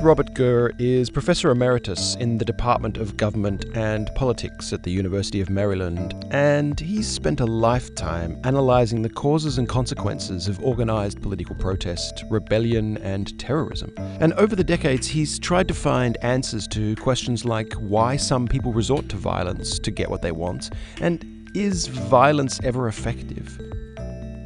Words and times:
Robert 0.00 0.32
Gurr 0.32 0.70
is 0.78 1.10
Professor 1.10 1.50
Emeritus 1.50 2.14
in 2.20 2.38
the 2.38 2.44
Department 2.44 2.98
of 2.98 3.16
Government 3.16 3.64
and 3.74 4.08
Politics 4.14 4.72
at 4.72 4.84
the 4.84 4.92
University 4.92 5.40
of 5.40 5.50
Maryland, 5.50 6.14
and 6.30 6.78
he's 6.78 7.08
spent 7.08 7.40
a 7.40 7.44
lifetime 7.44 8.40
analysing 8.44 9.02
the 9.02 9.08
causes 9.08 9.58
and 9.58 9.68
consequences 9.68 10.46
of 10.46 10.62
organised 10.62 11.20
political 11.20 11.56
protest, 11.56 12.24
rebellion, 12.30 12.96
and 12.98 13.36
terrorism. 13.40 13.92
And 14.20 14.34
over 14.34 14.54
the 14.54 14.62
decades, 14.62 15.08
he's 15.08 15.36
tried 15.36 15.66
to 15.66 15.74
find 15.74 16.16
answers 16.22 16.68
to 16.68 16.94
questions 16.96 17.44
like 17.44 17.72
why 17.74 18.16
some 18.16 18.46
people 18.46 18.72
resort 18.72 19.08
to 19.08 19.16
violence 19.16 19.80
to 19.80 19.90
get 19.90 20.08
what 20.08 20.22
they 20.22 20.32
want, 20.32 20.70
and 21.00 21.50
is 21.54 21.88
violence 21.88 22.60
ever 22.62 22.86
effective? 22.86 23.58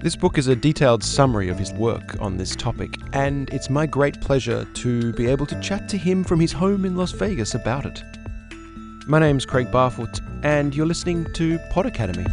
This 0.03 0.17
book 0.17 0.37
is 0.37 0.49
a 0.49 0.57
detailed 0.57 1.05
summary 1.05 1.49
of 1.49 1.57
his 1.57 1.73
work 1.73 2.21
on 2.21 2.37
this 2.37 2.57
topic, 2.57 2.97
and 3.13 3.49
it's 3.51 3.71
my 3.71 3.87
great 3.87 4.21
pleasure 4.21 4.65
to 4.65 5.13
be 5.13 5.29
able 5.29 5.47
to 5.47 5.61
chat 5.61 5.89
to 5.91 5.97
him 5.97 6.25
from 6.25 6.41
his 6.41 6.51
home 6.51 6.85
in 6.85 6.97
Las 6.97 7.13
Vegas 7.13 7.55
about 7.55 7.87
it. 7.87 8.03
My 9.07 9.21
name's 9.21 9.47
Craig 9.47 9.71
Barfoot, 9.71 10.19
and 10.43 10.75
you're 10.75 10.87
listening 10.87 11.33
to 11.35 11.57
Pod 11.71 11.87
Academy. 11.87 12.25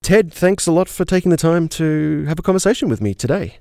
Ted, 0.00 0.32
thanks 0.32 0.68
a 0.68 0.72
lot 0.72 0.88
for 0.88 1.04
taking 1.04 1.32
the 1.32 1.36
time 1.36 1.66
to 1.70 2.24
have 2.28 2.38
a 2.38 2.42
conversation 2.42 2.88
with 2.88 3.00
me 3.00 3.14
today. 3.14 3.58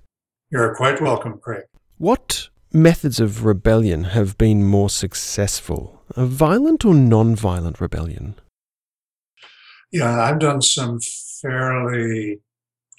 You're 0.52 0.76
quite 0.76 1.02
welcome, 1.02 1.40
Craig. 1.40 1.64
What 1.98 2.50
methods 2.72 3.20
of 3.20 3.44
rebellion 3.44 4.04
have 4.04 4.38
been 4.38 4.64
more 4.64 4.92
successful? 4.92 6.04
A 6.16 6.28
violent 6.28 6.86
or 6.86 6.94
non 6.94 7.36
violent 7.36 7.82
rebellion? 7.82 8.36
Yeah, 9.92 10.22
I've 10.22 10.40
done 10.40 10.62
some 10.62 11.00
fairly 11.42 12.40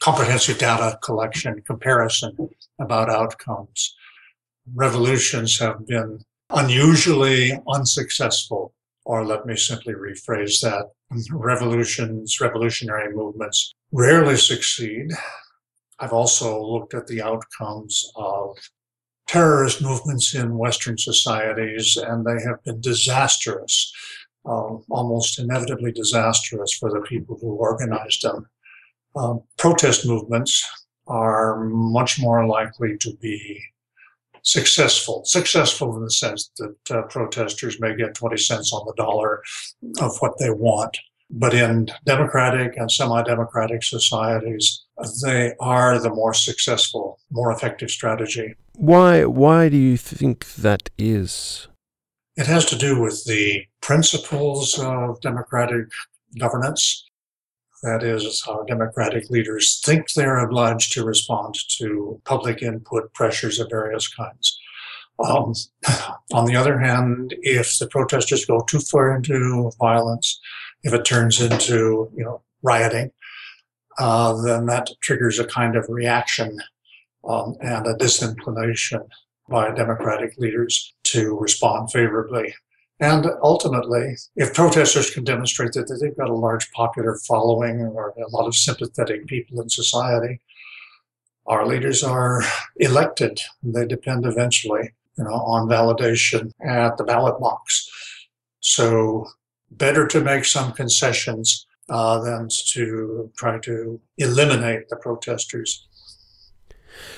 comprehensive 0.03 0.59
data 0.59 0.99
collection 1.03 1.63
comparison 1.63 2.37
about 2.81 3.09
outcomes. 3.11 3.95
Revolutions 4.75 5.59
have 5.59 5.87
been 5.87 6.25
unusually 6.51 7.61
unsuccessful, 7.69 8.75
or 9.05 9.25
let 9.25 9.47
me 9.47 9.57
simply 9.57 9.95
rephrase 9.95 10.61
that. 10.63 10.87
Revolutions, 11.33 12.41
revolutionary 12.41 13.15
movements 13.15 13.73
rarely 13.93 14.37
succeed. 14.37 15.11
I've 15.99 16.13
also 16.13 16.61
looked 16.65 16.95
at 16.95 17.07
the 17.07 17.23
outcomes 17.23 18.11
of 18.17 18.57
terrorist 19.29 19.81
movements 19.83 20.35
in 20.35 20.59
Western 20.59 20.99
societies, 20.99 21.97
and 21.97 22.25
they 22.25 22.43
have 22.45 22.63
been 22.65 22.81
disastrous 22.81 23.93
um, 24.45 24.83
almost 24.91 25.39
inevitably 25.39 25.93
disastrous 25.93 26.73
for 26.73 26.91
the 26.91 27.01
people 27.03 27.39
who 27.41 27.55
organized 27.55 28.23
them. 28.23 28.49
Um, 29.17 29.43
protest 29.59 30.07
movements 30.07 30.65
are 31.07 31.65
much 31.65 32.21
more 32.21 32.47
likely 32.47 32.97
to 32.99 33.15
be 33.21 33.61
successful. 34.43 35.23
Successful 35.25 35.97
in 35.97 36.05
the 36.05 36.11
sense 36.11 36.51
that 36.59 36.77
uh, 36.91 37.03
protesters 37.03 37.81
may 37.81 37.95
get 37.97 38.15
20 38.15 38.37
cents 38.37 38.73
on 38.73 38.87
the 38.87 38.95
dollar 38.97 39.43
of 40.01 40.17
what 40.21 40.39
they 40.39 40.51
want. 40.51 40.97
But 41.33 41.55
in 41.55 41.89
democratic 42.07 42.77
and 42.77 42.91
semi 42.91 43.23
democratic 43.23 43.85
societies, 43.85 44.85
they 45.23 45.55
are 45.61 45.99
the 46.01 46.11
more 46.11 46.35
successful, 46.35 47.21
more 47.31 47.53
effective 47.53 47.91
strategy. 47.91 48.55
Why, 48.75 49.25
why 49.25 49.69
do 49.69 49.77
you 49.77 49.97
think 49.97 50.55
that 50.57 50.91
is? 50.99 51.69
It 52.41 52.47
has 52.47 52.65
to 52.67 52.77
do 52.77 52.99
with 52.99 53.27
the 53.27 53.67
principles 53.83 54.79
of 54.79 55.21
democratic 55.21 55.89
governance. 56.39 57.05
That 57.83 58.03
is, 58.03 58.43
how 58.47 58.63
democratic 58.63 59.29
leaders 59.29 59.79
think 59.85 60.15
they're 60.15 60.39
obliged 60.39 60.91
to 60.95 61.05
respond 61.05 61.57
to 61.77 62.19
public 62.25 62.63
input 62.63 63.13
pressures 63.13 63.61
of 63.61 63.69
various 63.69 64.09
kinds. 64.09 64.59
Um, 65.23 65.53
on 66.33 66.47
the 66.47 66.57
other 66.57 66.79
hand, 66.79 67.35
if 67.43 67.79
the 67.79 67.89
protesters 67.89 68.47
go 68.47 68.63
too 68.63 68.81
far 68.81 69.15
into 69.15 69.71
violence, 69.79 70.41
if 70.83 70.95
it 70.95 71.05
turns 71.05 71.43
into 71.43 72.11
you 72.17 72.25
know 72.25 72.41
rioting, 72.63 73.11
uh, 73.99 74.41
then 74.41 74.65
that 74.65 74.89
triggers 75.03 75.39
a 75.39 75.45
kind 75.45 75.77
of 75.77 75.85
reaction 75.91 76.59
um, 77.29 77.57
and 77.61 77.87
a 77.87 77.99
disinclination 77.99 79.03
by 79.51 79.71
democratic 79.73 80.39
leaders 80.39 80.95
to 81.05 81.37
respond 81.39 81.91
favorably. 81.91 82.55
And 83.01 83.27
ultimately, 83.43 84.17
if 84.37 84.55
protesters 84.55 85.11
can 85.11 85.25
demonstrate 85.25 85.73
that 85.73 85.99
they've 86.01 86.17
got 86.17 86.31
a 86.31 86.35
large 86.35 86.71
popular 86.73 87.17
following 87.27 87.81
or 87.81 88.11
a 88.11 88.29
lot 88.31 88.47
of 88.47 88.55
sympathetic 88.55 89.27
people 89.27 89.61
in 89.61 89.69
society, 89.69 90.41
our 91.47 91.67
leaders 91.67 92.05
are 92.05 92.43
elected. 92.77 93.41
They 93.63 93.87
depend 93.87 94.27
eventually, 94.27 94.93
you 95.17 95.25
know, 95.25 95.33
on 95.33 95.69
validation 95.69 96.53
at 96.65 96.97
the 96.97 97.05
ballot 97.05 97.41
box. 97.41 97.89
So 98.61 99.27
better 99.71 100.07
to 100.07 100.21
make 100.21 100.45
some 100.45 100.73
concessions 100.73 101.67
uh, 101.89 102.21
than 102.21 102.49
to 102.73 103.33
try 103.37 103.59
to 103.61 104.01
eliminate 104.19 104.89
the 104.91 104.97
protesters 104.97 105.89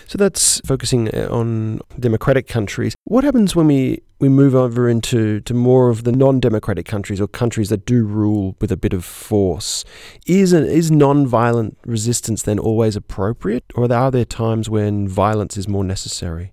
so 0.06 0.18
that's 0.18 0.60
focusing 0.66 1.08
uh, 1.14 1.28
on 1.30 1.80
democratic 1.98 2.46
countries. 2.48 2.94
What 3.04 3.24
happens 3.24 3.54
when 3.56 3.66
we, 3.66 4.02
we 4.20 4.28
move 4.28 4.54
over 4.54 4.88
into 4.88 5.40
to 5.40 5.54
more 5.54 5.90
of 5.90 6.04
the 6.04 6.12
non-democratic 6.12 6.86
countries 6.86 7.20
or 7.20 7.28
countries 7.28 7.68
that 7.68 7.84
do 7.84 8.04
rule 8.04 8.56
with 8.60 8.72
a 8.72 8.76
bit 8.76 8.92
of 8.92 9.04
force? 9.04 9.84
Is 10.26 10.52
is 10.52 10.90
non-violent 10.90 11.78
resistance 11.84 12.42
then 12.42 12.58
always 12.58 12.96
appropriate, 12.96 13.64
or 13.74 13.90
are 13.92 14.10
there 14.10 14.24
times 14.24 14.68
when 14.68 15.08
violence 15.08 15.56
is 15.56 15.68
more 15.68 15.84
necessary? 15.84 16.52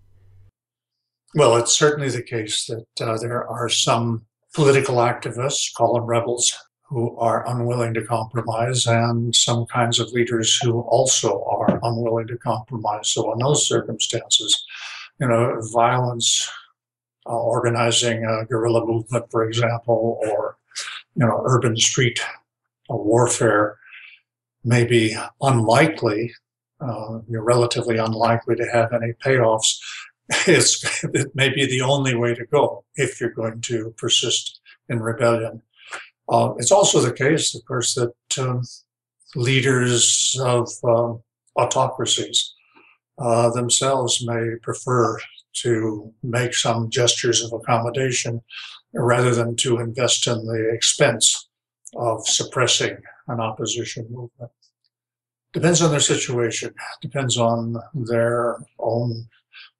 Well, 1.35 1.57
it's 1.57 1.77
certainly 1.77 2.09
the 2.09 2.23
case 2.23 2.65
that 2.65 3.05
uh, 3.05 3.17
there 3.17 3.47
are 3.47 3.69
some 3.69 4.25
political 4.53 4.95
activists, 4.95 5.71
call 5.75 5.93
them 5.93 6.05
rebels, 6.05 6.51
who 6.89 7.15
are 7.17 7.47
unwilling 7.47 7.93
to 7.93 8.03
compromise 8.03 8.87
and 8.87 9.35
some 9.35 9.65
kinds 9.67 9.99
of 9.99 10.11
leaders 10.11 10.57
who 10.57 10.81
also 10.81 11.43
are 11.43 11.79
unwilling 11.83 12.25
to 12.27 12.37
compromise. 12.37 13.11
So, 13.11 13.31
in 13.31 13.37
those 13.39 13.67
circumstances, 13.67 14.65
you 15.19 15.27
know, 15.27 15.61
violence, 15.71 16.49
uh, 17.27 17.37
organizing 17.37 18.25
a 18.25 18.43
guerrilla 18.45 18.85
movement, 18.85 19.25
for 19.29 19.43
example, 19.43 20.19
or, 20.23 20.57
you 21.15 21.25
know, 21.27 21.43
urban 21.45 21.77
street 21.77 22.19
uh, 22.89 22.95
warfare 22.95 23.77
may 24.63 24.83
be 24.83 25.15
unlikely, 25.41 26.33
uh, 26.81 27.19
you're 27.29 27.43
relatively 27.43 27.97
unlikely 27.97 28.55
to 28.55 28.65
have 28.65 28.93
any 28.93 29.13
payoffs. 29.23 29.77
It's, 30.47 31.03
it 31.03 31.33
may 31.33 31.49
be 31.49 31.65
the 31.65 31.81
only 31.81 32.13
way 32.13 32.35
to 32.35 32.45
go 32.45 32.83
if 32.95 33.19
you're 33.19 33.31
going 33.31 33.61
to 33.61 33.95
persist 33.97 34.61
in 34.87 34.99
rebellion. 34.99 35.63
Uh, 36.29 36.53
it's 36.57 36.71
also 36.71 36.99
the 36.99 37.13
case, 37.13 37.55
of 37.55 37.65
course, 37.65 37.95
that 37.95 38.13
um, 38.37 38.61
leaders 39.35 40.37
of 40.41 40.69
uh, 40.83 41.13
autocracies 41.55 42.53
uh, 43.17 43.49
themselves 43.51 44.25
may 44.25 44.55
prefer 44.61 45.19
to 45.53 46.13
make 46.23 46.53
some 46.53 46.89
gestures 46.89 47.43
of 47.43 47.51
accommodation 47.53 48.41
rather 48.93 49.33
than 49.33 49.55
to 49.55 49.79
invest 49.79 50.27
in 50.27 50.45
the 50.45 50.71
expense 50.73 51.49
of 51.95 52.27
suppressing 52.27 52.97
an 53.27 53.39
opposition 53.39 54.05
movement. 54.09 54.51
Depends 55.53 55.81
on 55.81 55.89
their 55.89 55.99
situation, 55.99 56.73
depends 57.01 57.37
on 57.37 57.75
their 57.93 58.57
own 58.77 59.27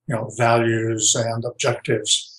you 0.08 0.16
know, 0.16 0.30
values 0.38 1.16
and 1.16 1.46
objectives. 1.46 2.36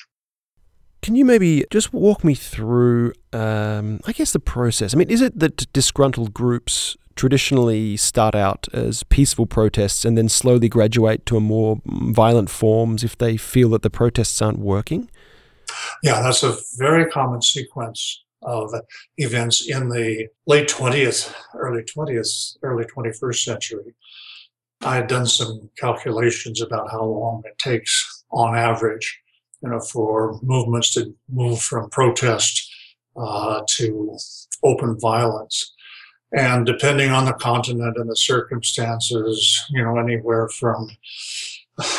Can 1.03 1.15
you 1.15 1.25
maybe 1.25 1.65
just 1.71 1.93
walk 1.93 2.25
me 2.25 2.34
through, 2.34 3.12
um, 3.33 4.00
I 4.06 4.12
guess, 4.12 4.33
the 4.33 4.41
process? 4.41 4.94
I 4.94 4.99
mean, 4.99 5.11
is 5.11 5.22
it 5.22 5.38
that 5.38 5.72
disgruntled 5.72 6.34
groups 6.34 6.97
traditionally 7.16 7.97
start 7.97 8.34
out 8.34 8.67
as 8.73 9.02
peaceful 9.05 9.47
protests 9.47 10.05
and 10.05 10.17
then 10.17 10.29
slowly 10.29 10.69
graduate 10.69 11.26
to 11.26 11.37
a 11.37 11.41
more 11.41 11.81
violent 11.85 12.50
forms 12.50 13.02
if 13.05 13.17
they 13.17 13.37
feel 13.37 13.70
that 13.70 13.82
the 13.82 13.91
protests 13.91 14.41
aren't 14.43 14.58
working? 14.58 15.11
Yeah, 16.02 16.23
that's 16.23 16.43
a 16.43 16.56
very 16.76 17.11
common 17.11 17.43
sequence 17.43 18.25
of 18.43 18.73
events 19.19 19.69
in 19.69 19.88
the 19.88 20.29
late 20.47 20.69
20th, 20.69 21.35
early 21.55 21.82
20th, 21.82 22.56
early 22.62 22.85
21st 22.85 23.44
century. 23.44 23.94
I 24.82 24.97
had 24.97 25.08
done 25.08 25.26
some 25.26 25.70
calculations 25.79 26.62
about 26.62 26.91
how 26.91 27.05
long 27.05 27.43
it 27.44 27.58
takes 27.58 28.25
on 28.31 28.56
average 28.56 29.20
you 29.62 29.71
know, 29.71 29.81
for 29.81 30.39
movements 30.43 30.93
to 30.95 31.15
move 31.29 31.61
from 31.61 31.91
protest 31.91 32.71
uh, 33.17 33.62
to 33.69 34.17
open 34.62 34.99
violence. 34.99 35.75
And 36.33 36.65
depending 36.65 37.11
on 37.11 37.25
the 37.25 37.33
continent 37.33 37.97
and 37.97 38.09
the 38.09 38.17
circumstances, 38.17 39.65
you 39.71 39.83
know, 39.83 39.99
anywhere 39.99 40.49
from, 40.49 40.89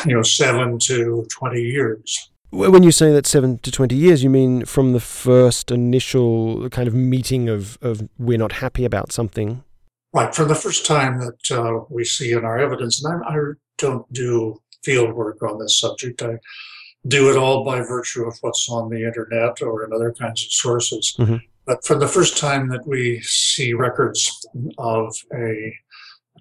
you 0.06 0.14
know, 0.14 0.22
seven 0.22 0.78
to 0.80 1.26
20 1.30 1.60
years. 1.60 2.30
When 2.50 2.82
you 2.82 2.92
say 2.92 3.12
that 3.12 3.26
seven 3.26 3.58
to 3.58 3.70
20 3.70 3.94
years, 3.94 4.22
you 4.22 4.30
mean 4.30 4.64
from 4.64 4.92
the 4.92 5.00
first 5.00 5.70
initial 5.70 6.68
kind 6.70 6.86
of 6.86 6.94
meeting 6.94 7.48
of, 7.48 7.78
of 7.80 8.08
we're 8.18 8.38
not 8.38 8.52
happy 8.52 8.84
about 8.84 9.12
something? 9.12 9.64
Right. 10.14 10.34
From 10.34 10.48
the 10.48 10.54
first 10.54 10.84
time 10.84 11.18
that 11.20 11.50
uh, 11.50 11.84
we 11.88 12.04
see 12.04 12.32
in 12.32 12.44
our 12.44 12.58
evidence, 12.58 13.02
and 13.02 13.22
I, 13.24 13.34
I 13.34 13.38
don't 13.78 14.10
do 14.12 14.60
field 14.84 15.14
work 15.14 15.42
on 15.42 15.58
this 15.58 15.78
subject, 15.78 16.22
I 16.22 16.38
do 17.06 17.30
it 17.30 17.36
all 17.36 17.64
by 17.64 17.80
virtue 17.80 18.24
of 18.24 18.36
what's 18.40 18.68
on 18.68 18.88
the 18.88 19.04
internet 19.04 19.60
or 19.60 19.84
in 19.84 19.92
other 19.92 20.12
kinds 20.12 20.44
of 20.44 20.52
sources. 20.52 21.14
Mm-hmm. 21.18 21.36
But 21.66 21.84
for 21.84 21.96
the 21.96 22.08
first 22.08 22.38
time 22.38 22.68
that 22.68 22.86
we 22.86 23.20
see 23.22 23.72
records 23.72 24.46
of 24.78 25.14
a 25.34 25.74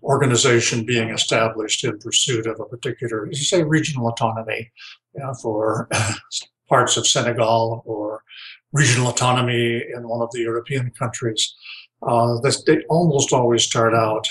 organization 0.04 0.84
being 0.84 1.10
established 1.10 1.84
in 1.84 2.00
pursuit 2.00 2.48
of 2.48 2.60
a 2.60 2.66
particular, 2.66 3.28
as 3.30 3.38
you 3.40 3.46
say, 3.46 3.63
regional 3.63 4.08
autonomy 4.08 4.72
you 5.13 5.22
know, 5.22 5.34
for 5.36 5.88
parts 6.69 6.98
of 6.98 7.06
Senegal 7.06 7.84
or 7.86 8.24
regional 8.72 9.10
autonomy 9.10 9.84
in 9.96 10.08
one 10.08 10.22
of 10.22 10.31
the 10.31 10.40
European 10.40 10.90
countries, 10.92 11.54
uh, 12.02 12.38
they 12.66 12.80
almost 12.90 13.34
always 13.34 13.63
start 13.63 13.94
out 13.94 14.28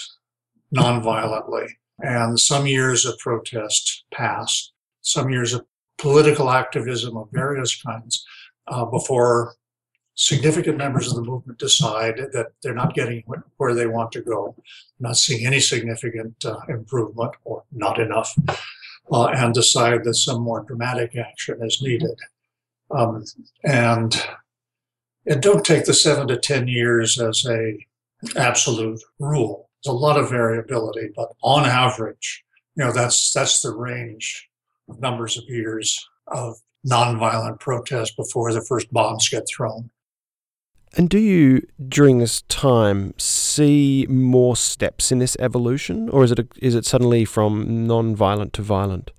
nonviolently. 0.75 1.69
And 1.99 2.41
some 2.41 2.67
years 2.67 3.05
of 3.05 3.19
protest 3.19 4.05
pass, 4.13 4.73
some 5.03 5.31
years 5.31 5.53
of 5.53 5.65
political 6.01 6.51
activism 6.51 7.17
of 7.17 7.29
various 7.31 7.81
kinds 7.83 8.25
uh, 8.69 8.85
before 8.85 9.55
significant 10.15 10.77
members 10.77 11.09
of 11.09 11.17
the 11.17 11.23
movement 11.23 11.59
decide 11.59 12.17
that 12.33 12.49
they're 12.63 12.75
not 12.75 12.95
getting 12.95 13.23
where 13.57 13.75
they 13.75 13.87
want 13.87 14.13
to 14.13 14.21
go, 14.21 14.55
not 14.99 15.17
seeing 15.17 15.47
any 15.47 15.61
significant 15.61 16.35
uh, 16.45 16.61
improvement 16.69 17.33
or 17.45 17.65
not 17.73 17.99
enough, 17.99 18.35
uh, 19.13 19.27
and 19.29 19.55
decide 19.55 20.05
that 20.05 20.15
some 20.15 20.43
more 20.43 20.63
dramatic 20.65 21.17
action 21.17 21.59
is 21.63 21.81
needed. 21.83 22.19
Um, 22.91 23.25
and 23.65 24.23
and 25.27 25.43
don't 25.43 25.65
take 25.65 25.85
the 25.85 25.95
seven 25.95 26.29
to 26.29 26.37
ten 26.37 26.67
years 26.67 27.21
as 27.21 27.47
a 27.47 27.79
absolute 28.37 29.01
rule. 29.19 29.71
There's 29.83 29.95
a 29.95 29.97
lot 29.97 30.19
of 30.19 30.31
variability, 30.31 31.11
but 31.15 31.33
on 31.43 31.67
average, 31.67 32.45
you 32.75 32.85
know 32.85 32.93
that's 32.93 33.33
that's 33.33 33.63
the 33.63 33.71
range 33.71 34.50
numbers 34.99 35.37
of 35.37 35.45
years 35.49 36.09
of 36.29 36.57
nonviolent 36.87 37.61
protest 37.61 38.17
before 38.17 38.53
the 38.53 38.63
first 38.63 38.93
bombs 38.93 39.29
get 39.29 39.45
thrown. 39.49 39.91
And 40.97 41.09
do 41.09 41.19
you, 41.19 41.63
during 41.89 42.19
this 42.19 42.43
time, 42.43 43.15
see 43.17 44.07
more 44.09 44.57
steps 44.57 45.13
in 45.13 45.21
this 45.21 45.37
evolution, 45.39 46.09
or 46.09 46.25
is 46.25 46.33
it 46.33 46.41
a, 46.41 46.49
is 46.61 46.75
it 46.75 46.85
suddenly 46.85 47.25
from 47.25 47.87
non-violent 47.87 48.53
to 48.55 48.63
violent? 48.63 49.13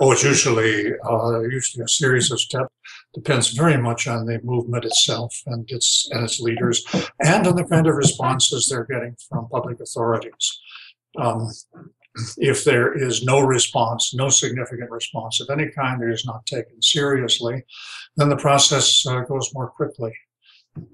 Oh, 0.00 0.10
it's 0.12 0.24
usually 0.24 0.92
uh, 1.08 1.40
usually 1.40 1.84
a 1.84 1.88
series 1.88 2.30
of 2.32 2.40
steps. 2.40 2.74
Depends 3.14 3.50
very 3.50 3.76
much 3.76 4.08
on 4.08 4.26
the 4.26 4.40
movement 4.42 4.84
itself 4.84 5.34
and 5.46 5.70
its 5.70 6.08
and 6.10 6.24
its 6.24 6.40
leaders, 6.40 6.84
and 7.20 7.46
on 7.46 7.56
the 7.56 7.64
kind 7.64 7.86
of 7.86 7.94
responses 7.94 8.68
they're 8.68 8.84
getting 8.84 9.16
from 9.28 9.48
public 9.48 9.80
authorities. 9.80 10.60
Um, 11.18 11.48
if 12.36 12.64
there 12.64 12.92
is 12.92 13.24
no 13.24 13.40
response, 13.40 14.12
no 14.14 14.28
significant 14.28 14.90
response 14.90 15.40
of 15.40 15.48
any 15.50 15.70
kind 15.70 16.02
that 16.02 16.10
is 16.10 16.26
not 16.26 16.44
taken 16.46 16.80
seriously, 16.82 17.64
then 18.16 18.28
the 18.28 18.36
process 18.36 19.04
uh, 19.06 19.20
goes 19.20 19.52
more 19.54 19.68
quickly. 19.70 20.12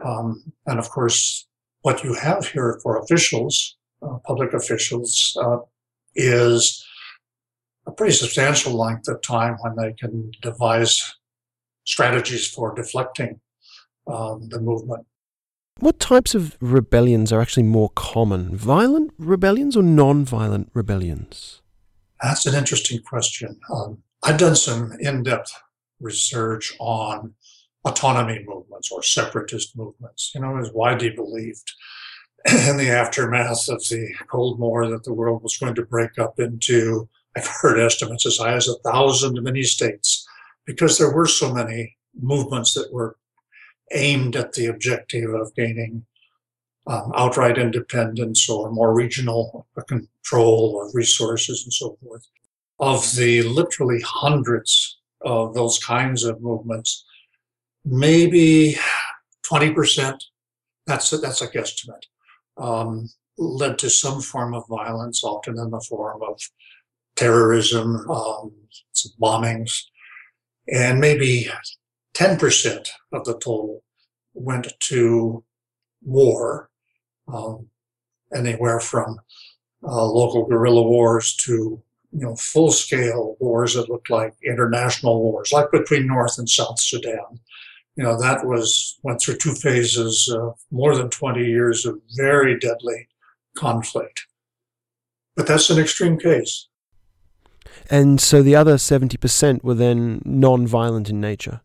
Um, 0.05 0.53
and 0.67 0.79
of 0.79 0.89
course, 0.91 1.47
what 1.83 2.05
you 2.05 2.15
have 2.15 2.47
here 2.47 2.79
for 2.83 2.99
officials, 2.99 3.77
uh, 4.03 4.19
public 4.25 4.53
officials, 4.53 5.37
uh, 5.43 5.59
is 6.15 6.85
a 7.87 7.93
pretty 7.93 8.13
substantial 8.13 8.73
length 8.75 9.09
of 9.09 9.23
time 9.23 9.57
when 9.61 9.77
they 9.77 9.93
can 9.95 10.31
devise 10.43 11.17
strategies 11.85 12.47
for 12.47 12.75
deflecting 12.75 13.41
um, 14.07 14.49
the 14.51 14.61
movement. 14.61 15.07
What 15.81 16.01
types 16.01 16.35
of 16.35 16.57
rebellions 16.61 17.33
are 17.33 17.41
actually 17.41 17.63
more 17.63 17.91
common? 17.91 18.57
Violent 18.57 19.13
rebellions 19.17 19.77
or 19.77 19.83
non 19.83 20.25
violent 20.25 20.71
rebellions? 20.75 21.63
That's 22.21 22.47
an 22.47 22.57
interesting 22.57 23.01
question. 23.01 23.61
Um, 23.73 24.03
I've 24.25 24.39
done 24.39 24.57
some 24.57 24.93
in 24.99 25.23
depth 25.23 25.53
research 26.01 26.75
on 26.81 27.35
autonomy 27.85 28.45
movements 28.45 28.91
or 28.91 29.05
separatist 29.05 29.77
movements. 29.77 30.33
You 30.35 30.41
know, 30.41 30.57
it 30.57 30.75
widely 30.75 31.11
believed 31.11 31.73
in 32.69 32.77
the 32.77 32.91
aftermath 32.91 33.69
of 33.69 33.79
the 33.89 34.13
Cold 34.29 34.59
War 34.59 34.89
that 34.89 35.05
the 35.05 35.15
world 35.15 35.45
was 35.45 35.57
going 35.59 35.77
to 35.77 35.87
break 35.87 36.19
up 36.19 36.41
into, 36.41 37.09
I've 37.37 37.47
heard 37.47 37.79
estimates 37.79 38.27
as 38.27 38.39
high 38.39 38.55
as 38.55 38.67
a 38.67 38.91
thousand 38.91 39.41
mini 39.43 39.63
states 39.63 40.27
because 40.67 40.99
there 40.99 41.13
were 41.13 41.27
so 41.27 41.55
many 41.55 41.97
movements 42.21 42.75
that 42.75 42.93
were 42.93 43.17
aimed 43.93 44.37
at 44.37 44.53
the 44.53 44.67
objective 44.67 45.33
of 45.35 45.55
gaining 45.55 46.05
um, 46.87 47.13
outright 47.15 47.59
independence 47.59 48.49
or 48.49 48.71
more 48.71 48.95
regional 48.95 49.67
control 49.87 50.83
of 50.83 50.95
resources 50.95 51.65
and 51.65 51.73
so 51.73 51.99
forth. 52.03 52.27
Of 52.81 53.13
the 53.17 53.43
literally 53.43 54.01
hundreds 54.01 54.99
of 55.21 55.55
those 55.55 55.79
kinds 55.79 56.25
of 56.25 56.41
movements, 56.41 57.05
maybe 57.85 58.77
20%, 59.45 60.19
that's 60.87 61.13
a, 61.13 61.19
that's 61.19 61.43
a 61.43 61.49
guesstimate, 61.49 62.07
um, 62.57 63.11
led 63.37 63.79
to 63.81 63.91
some 63.91 64.21
form 64.21 64.55
of 64.55 64.67
violence, 64.69 65.23
often 65.25 65.59
in 65.59 65.71
the 65.71 65.81
form 65.81 66.23
of 66.23 66.41
terrorism, 67.17 68.09
um, 68.09 68.53
bombings, 69.21 69.83
and 70.73 71.01
maybe 71.01 71.51
10% 72.19 72.89
of 73.13 73.25
the 73.25 73.35
total 73.35 73.83
went 74.35 74.73
to 74.81 75.45
war, 76.03 76.71
um, 77.33 77.69
anywhere 78.35 78.81
from 78.81 79.19
uh, 79.85 80.05
local 80.05 80.45
guerrilla 80.47 80.83
wars 80.83 81.37
to 81.37 81.83
you 82.11 82.27
know 82.27 82.35
full-scale 82.37 83.37
wars 83.39 83.75
that 83.75 83.89
looked 83.89 84.11
like 84.11 84.35
international 84.45 85.23
wars, 85.23 85.53
like 85.53 85.71
between 85.71 86.07
North 86.07 86.39
and 86.39 86.49
South 86.49 86.81
Sudan, 86.81 87.41
you 87.99 88.05
know, 88.05 88.17
that 88.21 88.47
was 88.47 88.97
went 89.03 89.21
through 89.21 89.39
two 89.39 89.55
phases 89.55 90.29
of 90.33 90.57
more 90.71 90.97
than 90.97 91.11
20 91.11 91.45
years 91.45 91.85
of 91.85 92.01
very 92.17 92.57
deadly 92.57 93.09
conflict. 93.57 94.25
But 95.35 95.49
that's 95.49 95.69
an 95.69 95.81
extreme 95.81 96.17
case. 96.17 96.69
And 97.91 98.21
so 98.21 98.41
the 98.41 98.55
other 98.55 98.77
70% 98.77 99.65
were 99.65 99.75
then 99.75 100.23
non-violent 100.25 101.11
in 101.11 101.21
nature? 101.21 101.61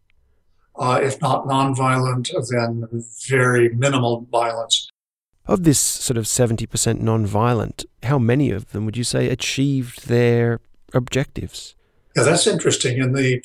Uh, 0.76 1.00
if 1.04 1.22
not 1.22 1.48
non-violent, 1.48 2.32
then 2.50 2.90
very 3.28 3.70
minimal 3.70 4.28
violence. 4.32 4.90
Of 5.46 5.64
this 5.64 5.80
sort 5.80 6.18
of 6.18 6.26
70% 6.26 7.00
non-violent, 7.00 7.86
how 8.04 8.18
many 8.18 8.50
of 8.50 8.72
them 8.72 8.86
would 8.86 8.98
you 8.98 9.04
say 9.04 9.30
achieved 9.30 10.08
their 10.08 10.62
objectives? 10.94 11.76
Yeah, 12.16 12.24
that's 12.24 12.48
interesting. 12.48 12.98
In 12.98 13.14
the 13.14 13.44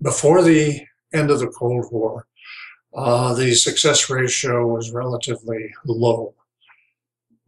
before 0.00 0.42
the 0.42 0.80
end 1.12 1.30
of 1.30 1.40
the 1.40 1.48
Cold 1.48 1.86
War, 1.90 2.26
uh, 2.94 3.34
the 3.34 3.54
success 3.54 4.08
ratio 4.10 4.66
was 4.66 4.90
relatively 4.90 5.72
low. 5.84 6.34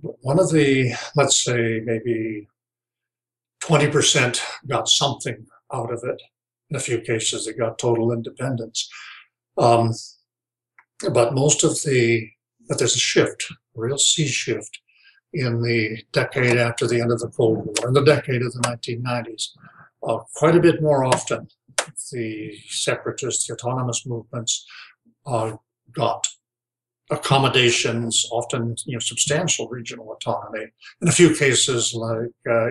One 0.01 0.39
of 0.39 0.51
the, 0.53 0.93
let's 1.17 1.43
say, 1.43 1.81
maybe 1.85 2.49
20% 3.63 4.41
got 4.67 4.89
something 4.89 5.47
out 5.73 5.93
of 5.93 6.03
it. 6.05 6.21
In 6.71 6.77
a 6.77 6.81
few 6.81 7.01
cases, 7.01 7.47
they 7.47 7.53
got 7.53 7.79
total 7.79 8.13
independence. 8.13 8.89
Um, 9.59 9.93
but 11.13 11.35
most 11.35 11.65
of 11.65 11.83
the, 11.83 12.29
but 12.69 12.79
there's 12.79 12.95
a 12.95 13.01
shift, 13.01 13.47
a 13.77 13.81
real 13.81 13.99
sea 13.99 14.27
shift 14.27 14.79
in 15.33 15.63
the 15.63 16.03
decade 16.13 16.59
after 16.59 16.87
the 16.87 17.01
end 17.01 17.11
of 17.11 17.21
the 17.21 17.29
Cold 17.29 17.65
War, 17.65 17.89
in 17.89 17.95
the 17.95 18.05
decade 18.05 18.43
of 18.43 18.53
the 18.53 18.61
1990s. 18.61 19.49
Uh, 20.07 20.19
quite 20.35 20.57
a 20.57 20.61
bit 20.61 20.83
more 20.83 21.05
often, 21.05 21.49
the 22.13 22.57
separatist, 22.69 23.47
the 23.47 23.55
autonomous 23.55 24.05
movements 24.07 24.67
uh, 25.27 25.57
got 25.93 26.27
accommodations, 27.11 28.27
often 28.33 28.75
you 28.85 28.95
know 28.95 29.01
substantial 29.01 29.69
regional 29.69 30.13
autonomy. 30.13 30.67
In 31.01 31.09
a 31.09 31.13
few 31.13 31.35
cases, 31.35 31.95
like 31.95 32.31
uh, 32.51 32.69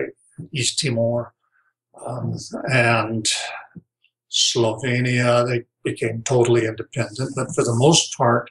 East 0.52 0.78
Timor 0.78 1.32
um, 2.06 2.36
and 2.70 3.26
Slovenia, 4.30 5.46
they 5.46 5.64
became 5.82 6.22
totally 6.22 6.66
independent. 6.66 7.32
But 7.36 7.54
for 7.54 7.64
the 7.64 7.74
most 7.74 8.16
part, 8.16 8.50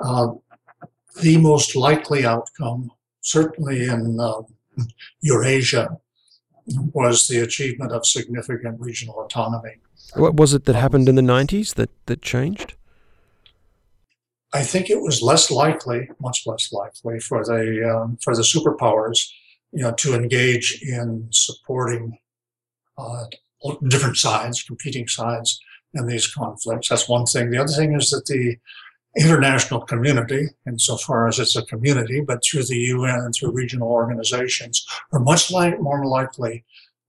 uh, 0.00 0.28
the 1.22 1.38
most 1.38 1.74
likely 1.74 2.24
outcome, 2.24 2.90
certainly 3.20 3.84
in 3.84 4.18
uh, 4.20 4.42
Eurasia, 5.20 5.98
was 6.92 7.28
the 7.28 7.38
achievement 7.40 7.92
of 7.92 8.04
significant 8.04 8.80
regional 8.80 9.20
autonomy. 9.20 9.76
What 10.14 10.34
was 10.34 10.54
it 10.54 10.64
that 10.64 10.74
happened 10.74 11.08
in 11.08 11.14
the 11.14 11.22
90s 11.22 11.74
that, 11.74 11.90
that 12.06 12.22
changed? 12.22 12.74
I 14.52 14.62
think 14.62 14.90
it 14.90 15.00
was 15.00 15.22
less 15.22 15.50
likely, 15.50 16.08
much 16.20 16.46
less 16.46 16.72
likely, 16.72 17.20
for 17.20 17.44
the 17.44 17.84
um, 17.84 18.16
for 18.22 18.34
the 18.34 18.42
superpowers, 18.42 19.28
you 19.72 19.82
know, 19.82 19.92
to 19.92 20.14
engage 20.14 20.80
in 20.82 21.28
supporting 21.30 22.18
uh, 22.96 23.24
different 23.88 24.16
sides, 24.16 24.62
competing 24.62 25.08
sides 25.08 25.60
in 25.96 26.06
these 26.06 26.26
conflicts. 26.26 26.88
That's 26.88 27.08
one 27.08 27.26
thing. 27.26 27.50
The 27.50 27.58
other 27.58 27.72
thing 27.72 27.94
is 27.94 28.10
that 28.10 28.26
the 28.26 28.56
international 29.16 29.80
community, 29.80 30.48
insofar 30.66 31.26
as 31.28 31.38
it's 31.38 31.56
a 31.56 31.64
community, 31.64 32.20
but 32.20 32.42
through 32.44 32.64
the 32.64 32.76
UN 32.76 33.20
and 33.20 33.34
through 33.34 33.52
regional 33.52 33.88
organizations, 33.88 34.86
are 35.12 35.20
much 35.20 35.50
like, 35.50 35.80
more 35.80 36.04
likely 36.04 36.64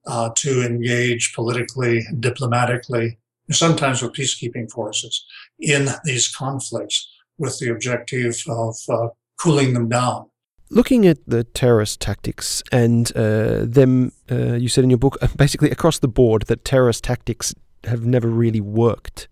uh, 0.05 0.29
to 0.35 0.65
engage 0.65 1.33
politically, 1.33 2.05
diplomatically, 2.19 3.19
sometimes 3.51 4.01
with 4.01 4.13
peacekeeping 4.13 4.71
forces 4.71 5.25
in 5.59 5.89
these 6.05 6.27
conflicts 6.27 7.09
with 7.37 7.59
the 7.59 7.69
objective 7.69 8.41
of 8.47 8.75
uh, 8.89 9.09
cooling 9.39 9.73
them 9.73 9.89
down. 9.89 10.29
Looking 10.69 11.07
at 11.07 11.19
the 11.25 11.45
terrorist 11.45 12.01
tactics 12.01 12.61
and 12.71 13.09
uh, 13.15 13.63
them, 13.63 14.11
uh, 14.29 14.55
you 14.55 14.67
said 14.67 14.83
in 14.83 14.89
your 14.89 14.99
book, 14.99 15.17
basically 15.37 15.71
across 15.71 15.99
the 15.99 16.09
board, 16.09 16.43
that 16.43 16.65
terrorist 16.65 17.03
tactics 17.03 17.53
have 17.87 18.05
never 18.05 18.27
really 18.27 18.61
worked. 18.61 19.27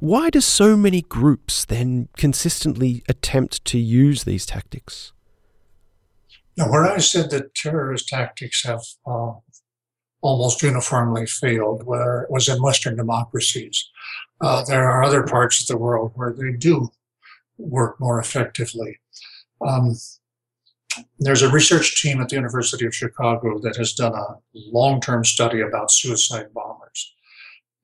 Why 0.00 0.30
do 0.30 0.40
so 0.40 0.76
many 0.76 1.02
groups 1.02 1.66
then 1.66 2.08
consistently 2.16 3.02
attempt 3.08 3.64
to 3.66 3.78
use 3.78 4.24
these 4.24 4.46
tactics? 4.46 5.12
Now, 6.56 6.70
when 6.70 6.86
I 6.86 6.98
said 6.98 7.30
that 7.30 7.54
terrorist 7.54 8.08
tactics 8.08 8.64
have 8.64 8.82
uh, 9.06 9.32
almost 10.22 10.62
uniformly 10.62 11.26
failed, 11.26 11.86
where 11.86 12.22
it 12.22 12.30
was 12.30 12.48
in 12.48 12.62
Western 12.62 12.96
democracies, 12.96 13.88
uh, 14.40 14.64
there 14.64 14.88
are 14.88 15.02
other 15.02 15.22
parts 15.22 15.60
of 15.60 15.66
the 15.66 15.76
world 15.76 16.12
where 16.14 16.32
they 16.32 16.52
do 16.52 16.90
work 17.58 18.00
more 18.00 18.18
effectively. 18.18 19.00
Um, 19.60 19.96
there's 21.18 21.42
a 21.42 21.50
research 21.50 22.00
team 22.00 22.20
at 22.20 22.30
the 22.30 22.36
University 22.36 22.86
of 22.86 22.94
Chicago 22.94 23.58
that 23.60 23.76
has 23.76 23.92
done 23.92 24.14
a 24.14 24.36
long 24.54 25.00
term 25.00 25.24
study 25.24 25.60
about 25.60 25.90
suicide 25.90 26.52
bombers 26.54 27.14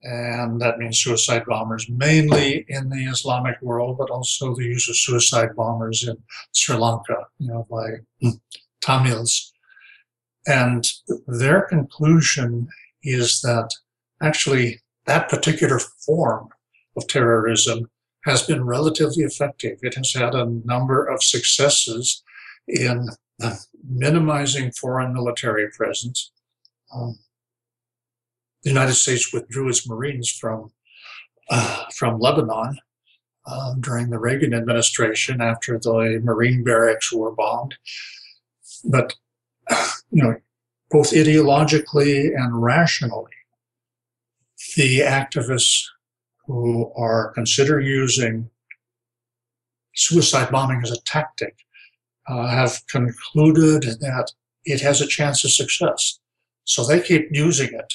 and 0.02 0.60
that 0.60 0.78
means 0.78 0.98
suicide 0.98 1.44
bombers 1.46 1.88
mainly 1.88 2.64
in 2.68 2.90
the 2.90 3.04
Islamic 3.04 3.60
world, 3.62 3.98
but 3.98 4.10
also 4.10 4.54
the 4.54 4.64
use 4.64 4.88
of 4.88 4.96
suicide 4.96 5.56
bombers 5.56 6.06
in 6.06 6.16
Sri 6.52 6.76
Lanka, 6.76 7.26
you 7.38 7.48
know, 7.48 7.66
by 7.70 8.30
Tamils. 8.80 9.52
And 10.46 10.86
their 11.26 11.62
conclusion 11.62 12.68
is 13.02 13.40
that 13.40 13.70
actually 14.22 14.80
that 15.06 15.28
particular 15.28 15.78
form 15.78 16.48
of 16.96 17.08
terrorism 17.08 17.90
has 18.24 18.42
been 18.42 18.64
relatively 18.64 19.24
effective. 19.24 19.78
It 19.82 19.94
has 19.94 20.12
had 20.12 20.34
a 20.34 20.46
number 20.64 21.04
of 21.04 21.22
successes 21.22 22.22
in 22.68 23.08
minimizing 23.88 24.72
foreign 24.72 25.12
military 25.12 25.70
presence, 25.70 26.32
um, 26.94 27.18
the 28.62 28.70
United 28.70 28.94
States 28.94 29.32
withdrew 29.32 29.68
its 29.68 29.88
Marines 29.88 30.30
from 30.30 30.72
uh, 31.48 31.84
from 31.94 32.18
Lebanon 32.18 32.78
um, 33.46 33.80
during 33.80 34.10
the 34.10 34.18
Reagan 34.18 34.54
administration 34.54 35.40
after 35.40 35.78
the 35.78 36.20
Marine 36.22 36.64
barracks 36.64 37.12
were 37.12 37.30
bombed. 37.32 37.76
But 38.84 39.14
you 40.10 40.22
know, 40.22 40.36
both 40.90 41.12
ideologically 41.12 42.34
and 42.36 42.62
rationally, 42.62 43.32
the 44.76 45.00
activists 45.00 45.84
who 46.46 46.92
are 46.96 47.32
consider 47.32 47.80
using 47.80 48.50
suicide 49.94 50.50
bombing 50.50 50.80
as 50.82 50.90
a 50.90 51.00
tactic 51.02 51.56
uh, 52.28 52.46
have 52.48 52.86
concluded 52.88 53.82
that 54.00 54.32
it 54.64 54.80
has 54.80 55.00
a 55.00 55.06
chance 55.06 55.44
of 55.44 55.52
success. 55.52 56.18
So 56.64 56.84
they 56.84 57.00
keep 57.00 57.28
using 57.30 57.72
it 57.72 57.94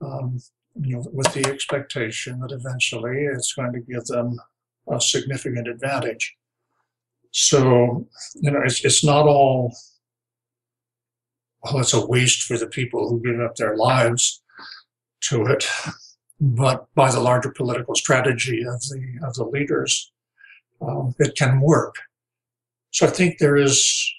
um, 0.00 0.38
you 0.74 0.96
know, 0.96 1.04
with 1.12 1.32
the 1.32 1.46
expectation 1.46 2.40
that 2.40 2.52
eventually 2.52 3.24
it's 3.24 3.54
going 3.54 3.72
to 3.72 3.80
give 3.80 4.04
them 4.06 4.38
a 4.90 5.00
significant 5.00 5.68
advantage. 5.68 6.36
So, 7.32 8.06
you 8.34 8.50
know, 8.50 8.60
it's, 8.64 8.84
it's 8.84 9.04
not 9.04 9.26
all, 9.26 9.74
well, 11.62 11.80
it's 11.80 11.94
a 11.94 12.06
waste 12.06 12.42
for 12.42 12.58
the 12.58 12.66
people 12.66 13.08
who 13.08 13.20
give 13.20 13.40
up 13.40 13.56
their 13.56 13.76
lives 13.76 14.42
to 15.22 15.44
it, 15.46 15.66
but 16.40 16.86
by 16.94 17.10
the 17.10 17.20
larger 17.20 17.50
political 17.50 17.94
strategy 17.94 18.62
of 18.62 18.80
the, 18.82 19.18
of 19.26 19.34
the 19.34 19.44
leaders, 19.44 20.12
um, 20.80 21.14
it 21.18 21.34
can 21.36 21.60
work. 21.60 21.96
So 22.90 23.06
I 23.06 23.10
think 23.10 23.38
there 23.38 23.56
is, 23.56 24.12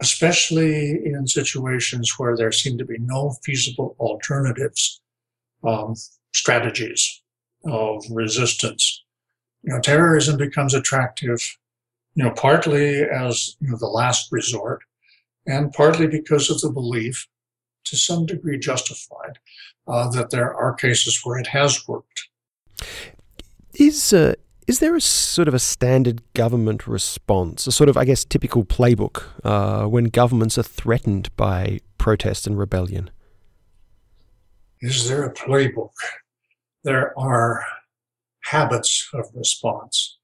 especially 0.00 0.90
in 1.04 1.26
situations 1.26 2.14
where 2.18 2.36
there 2.36 2.52
seem 2.52 2.78
to 2.78 2.84
be 2.84 2.98
no 2.98 3.36
feasible 3.44 3.96
alternatives, 3.98 5.00
um, 5.66 5.94
strategies 6.32 7.22
of 7.64 8.04
resistance. 8.10 9.04
You 9.62 9.74
know, 9.74 9.80
terrorism 9.80 10.36
becomes 10.36 10.74
attractive, 10.74 11.40
you 12.14 12.24
know, 12.24 12.30
partly 12.32 13.02
as 13.02 13.56
you 13.60 13.70
know 13.70 13.76
the 13.76 13.86
last 13.86 14.30
resort, 14.30 14.80
and 15.46 15.72
partly 15.72 16.06
because 16.06 16.50
of 16.50 16.60
the 16.60 16.70
belief, 16.70 17.26
to 17.84 17.96
some 17.96 18.26
degree 18.26 18.58
justified, 18.58 19.38
uh, 19.88 20.10
that 20.10 20.30
there 20.30 20.54
are 20.54 20.74
cases 20.74 21.20
where 21.24 21.38
it 21.38 21.48
has 21.48 21.86
worked. 21.88 22.28
Is 23.74 24.12
uh, 24.12 24.34
is 24.66 24.78
there 24.78 24.96
a 24.96 25.00
sort 25.00 25.48
of 25.48 25.54
a 25.54 25.58
standard 25.58 26.22
government 26.32 26.86
response, 26.86 27.66
a 27.66 27.72
sort 27.72 27.88
of, 27.88 27.96
I 27.96 28.04
guess, 28.04 28.24
typical 28.24 28.64
playbook 28.64 29.24
uh, 29.42 29.86
when 29.86 30.04
governments 30.06 30.56
are 30.56 30.62
threatened 30.62 31.34
by 31.36 31.80
protest 31.98 32.46
and 32.46 32.58
rebellion? 32.58 33.10
Is 34.80 35.08
there 35.08 35.24
a 35.24 35.32
playbook? 35.32 35.92
There 36.82 37.18
are 37.18 37.64
habits 38.44 39.08
of 39.14 39.26
response. 39.34 40.18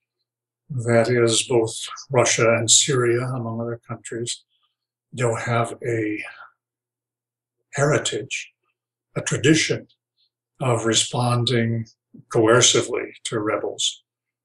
That 0.68 1.08
is, 1.08 1.42
both 1.48 1.74
Russia 2.10 2.54
and 2.54 2.70
Syria, 2.70 3.22
among 3.22 3.60
other 3.60 3.80
countries, 3.88 4.44
don't 5.14 5.40
have 5.40 5.74
a 5.84 6.22
heritage, 7.74 8.52
a 9.16 9.20
tradition 9.20 9.88
of 10.60 10.84
responding 10.84 11.86
coercively 12.28 13.12
to 13.24 13.40
rebels. 13.40 14.02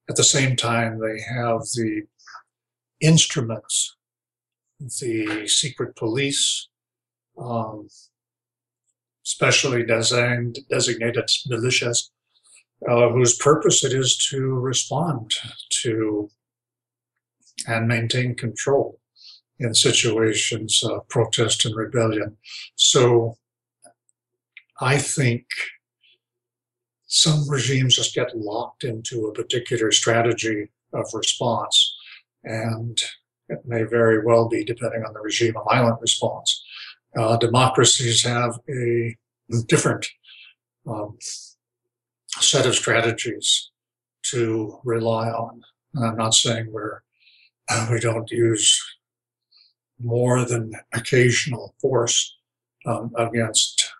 At 0.08 0.16
the 0.16 0.24
same 0.24 0.56
time, 0.56 1.00
they 1.00 1.20
have 1.20 1.60
the 1.74 2.02
instruments, 3.00 3.96
the 4.80 5.46
secret 5.46 5.94
police, 5.96 6.68
um, 7.38 7.88
specially 9.26 9.84
designed, 9.84 10.60
designated 10.70 11.28
militias, 11.50 12.10
uh, 12.88 13.08
whose 13.08 13.36
purpose 13.36 13.82
it 13.82 13.92
is 13.92 14.16
to 14.16 14.54
respond 14.54 15.32
to 15.68 16.30
and 17.66 17.88
maintain 17.88 18.36
control 18.36 19.00
in 19.58 19.74
situations 19.74 20.80
of 20.84 21.08
protest 21.08 21.64
and 21.64 21.74
rebellion. 21.74 22.36
So 22.76 23.36
I 24.80 24.96
think 24.96 25.44
some 27.06 27.50
regimes 27.50 27.96
just 27.96 28.14
get 28.14 28.36
locked 28.36 28.84
into 28.84 29.26
a 29.26 29.32
particular 29.32 29.90
strategy 29.90 30.68
of 30.92 31.06
response, 31.12 31.96
and 32.44 32.96
it 33.48 33.58
may 33.66 33.82
very 33.82 34.24
well 34.24 34.48
be, 34.48 34.62
depending 34.64 35.02
on 35.04 35.14
the 35.14 35.20
regime, 35.20 35.56
a 35.56 35.64
violent 35.64 36.00
response. 36.00 36.62
Uh, 37.16 37.36
democracies 37.38 38.22
have 38.22 38.58
a 38.68 39.16
different 39.68 40.06
um, 40.86 41.16
set 42.40 42.66
of 42.66 42.74
strategies 42.74 43.70
to 44.22 44.78
rely 44.84 45.28
on. 45.28 45.62
And 45.94 46.04
I'm 46.04 46.16
not 46.16 46.34
saying 46.34 46.68
we're 46.70 47.00
uh, 47.68 47.88
we 47.92 48.00
don't 48.00 48.30
use 48.30 48.82
more 49.98 50.44
than 50.44 50.72
occasional 50.92 51.74
force 51.80 52.36
um, 52.84 53.12
against 53.16 53.90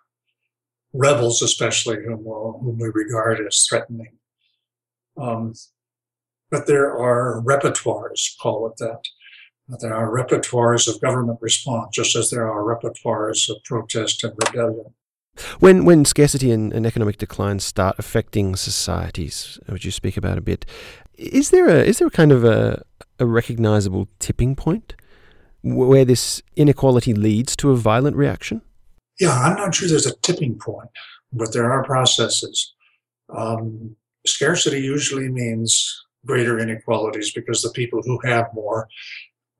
rebels, 0.93 1.41
especially 1.41 1.97
whom, 2.03 2.23
whom 2.23 2.77
we 2.79 2.89
regard 2.93 3.45
as 3.45 3.65
threatening. 3.67 4.17
Um, 5.19 5.53
but 6.51 6.67
there 6.67 6.95
are 6.97 7.41
repertoires, 7.43 8.37
call 8.39 8.67
it 8.67 8.77
that, 8.77 9.01
there 9.67 9.93
are 9.93 10.09
repertoires 10.09 10.87
of 10.87 11.01
government 11.01 11.39
response, 11.41 11.95
just 11.95 12.15
as 12.15 12.29
there 12.29 12.49
are 12.49 12.63
repertoires 12.63 13.49
of 13.49 13.63
protest 13.63 14.23
and 14.23 14.33
rebellion. 14.45 14.93
When 15.59 15.85
when 15.85 16.05
scarcity 16.05 16.51
and, 16.51 16.73
and, 16.73 16.85
economic 16.85 17.17
decline 17.17 17.59
start 17.59 17.99
affecting 17.99 18.55
societies, 18.55 19.59
which 19.67 19.85
you 19.85 19.91
speak 19.91 20.17
about 20.17 20.37
a 20.37 20.41
bit, 20.41 20.65
is 21.15 21.51
there 21.51 21.67
a 21.67 21.83
is 21.83 21.99
there 21.99 22.07
a 22.07 22.11
kind 22.11 22.31
of 22.31 22.43
a, 22.43 22.83
a 23.19 23.25
recognizable 23.25 24.07
tipping 24.19 24.55
point 24.55 24.95
where 25.61 26.05
this 26.05 26.41
inequality 26.55 27.13
leads 27.13 27.55
to 27.57 27.71
a 27.71 27.75
violent 27.75 28.15
reaction? 28.15 28.61
Yeah, 29.19 29.31
I'm 29.31 29.57
not 29.57 29.75
sure 29.75 29.87
there's 29.87 30.05
a 30.05 30.15
tipping 30.17 30.57
point, 30.57 30.89
but 31.31 31.53
there 31.53 31.71
are 31.71 31.83
processes. 31.83 32.73
Um, 33.29 33.95
scarcity 34.25 34.79
usually 34.79 35.29
means 35.29 36.05
greater 36.25 36.59
inequalities 36.59 37.31
because 37.31 37.61
the 37.61 37.71
people 37.71 38.01
who 38.03 38.19
have 38.23 38.53
more 38.53 38.87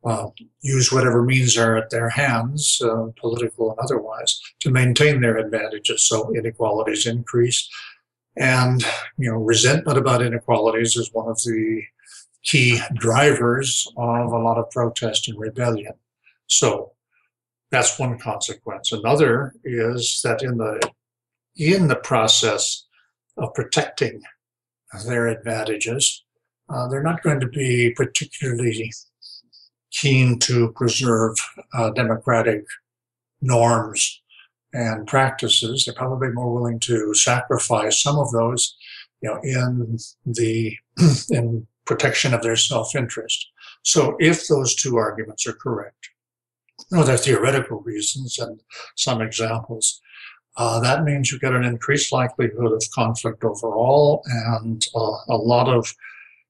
uh, 0.08 0.30
use 0.62 0.92
whatever 0.92 1.22
means 1.22 1.58
are 1.58 1.76
at 1.76 1.90
their 1.90 2.10
hands, 2.10 2.82
uh, 2.82 3.08
political 3.20 3.72
and 3.72 3.80
otherwise, 3.80 4.40
to 4.62 4.70
maintain 4.70 5.20
their 5.20 5.38
advantages. 5.38 6.04
So 6.04 6.34
inequalities 6.34 7.06
increase. 7.06 7.68
And, 8.38 8.86
you 9.18 9.30
know, 9.30 9.38
resentment 9.38 9.98
about 9.98 10.22
inequalities 10.22 10.96
is 10.96 11.14
one 11.14 11.28
of 11.28 11.38
the 11.44 11.84
key 12.44 12.80
drivers 12.96 13.86
of 13.98 14.32
a 14.32 14.40
lot 14.40 14.58
of 14.58 14.70
protest 14.70 15.28
and 15.28 15.38
rebellion. 15.38 15.94
So 16.48 16.94
that's 17.70 18.00
one 18.00 18.18
consequence. 18.18 18.94
Another 18.94 19.54
is 19.66 20.22
that 20.24 20.42
in 20.42 20.58
the 20.58 20.80
in 21.58 21.88
the 21.88 21.96
process 21.96 22.86
of 23.38 23.54
protecting 23.56 24.22
their 25.06 25.28
advantages, 25.28 26.24
uh, 26.70 26.88
they're 26.88 27.04
not 27.04 27.24
going 27.24 27.40
to 27.40 27.48
be 27.48 27.92
particularly 27.96 28.92
keen 29.92 30.40
to 30.40 30.72
preserve 30.74 31.38
uh, 31.74 31.90
democratic 31.92 32.66
norms 33.42 34.22
and 34.74 35.08
practices. 35.08 35.86
They're 35.86 35.96
probably 35.96 36.30
more 36.30 36.54
willing 36.54 36.80
to 36.82 37.14
sacrifice 37.14 38.02
some 38.02 38.18
of 38.18 38.32
those, 38.32 38.76
you 39.22 39.30
know, 39.30 39.40
in 39.44 39.98
the 40.26 40.76
in 41.30 41.68
protection 41.86 42.34
of 42.34 42.42
their 42.42 42.56
self-interest. 42.56 43.48
So, 43.84 44.16
if 44.20 44.48
those 44.48 44.76
two 44.76 44.98
arguments 44.98 45.48
are 45.48 45.54
correct, 45.54 46.10
no, 46.92 47.04
they're 47.04 47.18
theoretical 47.18 47.82
reasons 47.82 48.38
and 48.38 48.60
some 48.96 49.22
examples. 49.22 50.02
Uh, 50.58 50.80
that 50.80 51.04
means 51.04 51.32
you 51.32 51.40
get 51.40 51.54
an 51.54 51.64
increased 51.64 52.12
likelihood 52.12 52.72
of 52.72 52.84
conflict 52.94 53.44
overall 53.44 54.24
and 54.26 54.86
uh, 54.96 55.18
a 55.30 55.38
lot 55.38 55.70
of 55.70 55.94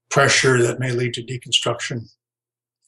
pressure 0.10 0.62
that 0.62 0.80
may 0.80 0.92
lead 0.92 1.14
to 1.14 1.22
deconstruction 1.22 2.10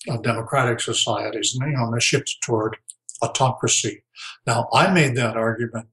of 0.08 0.24
democratic 0.24 0.80
societies 0.80 1.56
and 1.56 1.72
you 1.72 1.78
know, 1.78 1.92
the 1.92 2.00
shift 2.00 2.38
toward 2.42 2.78
autocracy. 3.22 4.04
Now, 4.48 4.70
I 4.74 4.92
made 4.92 5.16
that 5.16 5.38
argument 5.38 5.88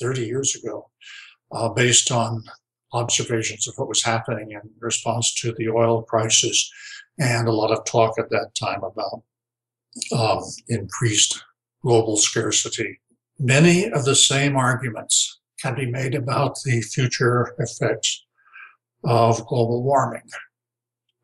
30 0.00 0.26
years 0.26 0.54
ago 0.54 0.90
uh, 1.52 1.68
based 1.68 2.10
on 2.10 2.44
observations 2.92 3.68
of 3.68 3.74
what 3.76 3.88
was 3.88 4.02
happening 4.02 4.52
in 4.52 4.60
response 4.80 5.34
to 5.34 5.52
the 5.58 5.68
oil 5.68 6.02
crisis 6.02 6.70
and 7.18 7.48
a 7.48 7.52
lot 7.52 7.70
of 7.70 7.84
talk 7.84 8.18
at 8.18 8.30
that 8.30 8.54
time 8.54 8.82
about 8.82 9.22
um, 10.12 10.42
increased 10.68 11.42
global 11.82 12.16
scarcity. 12.16 13.00
Many 13.38 13.90
of 13.90 14.04
the 14.04 14.14
same 14.14 14.56
arguments 14.56 15.40
can 15.60 15.74
be 15.74 15.86
made 15.86 16.14
about 16.14 16.56
the 16.64 16.80
future 16.82 17.54
effects 17.58 18.24
of 19.04 19.46
global 19.46 19.82
warming, 19.82 20.28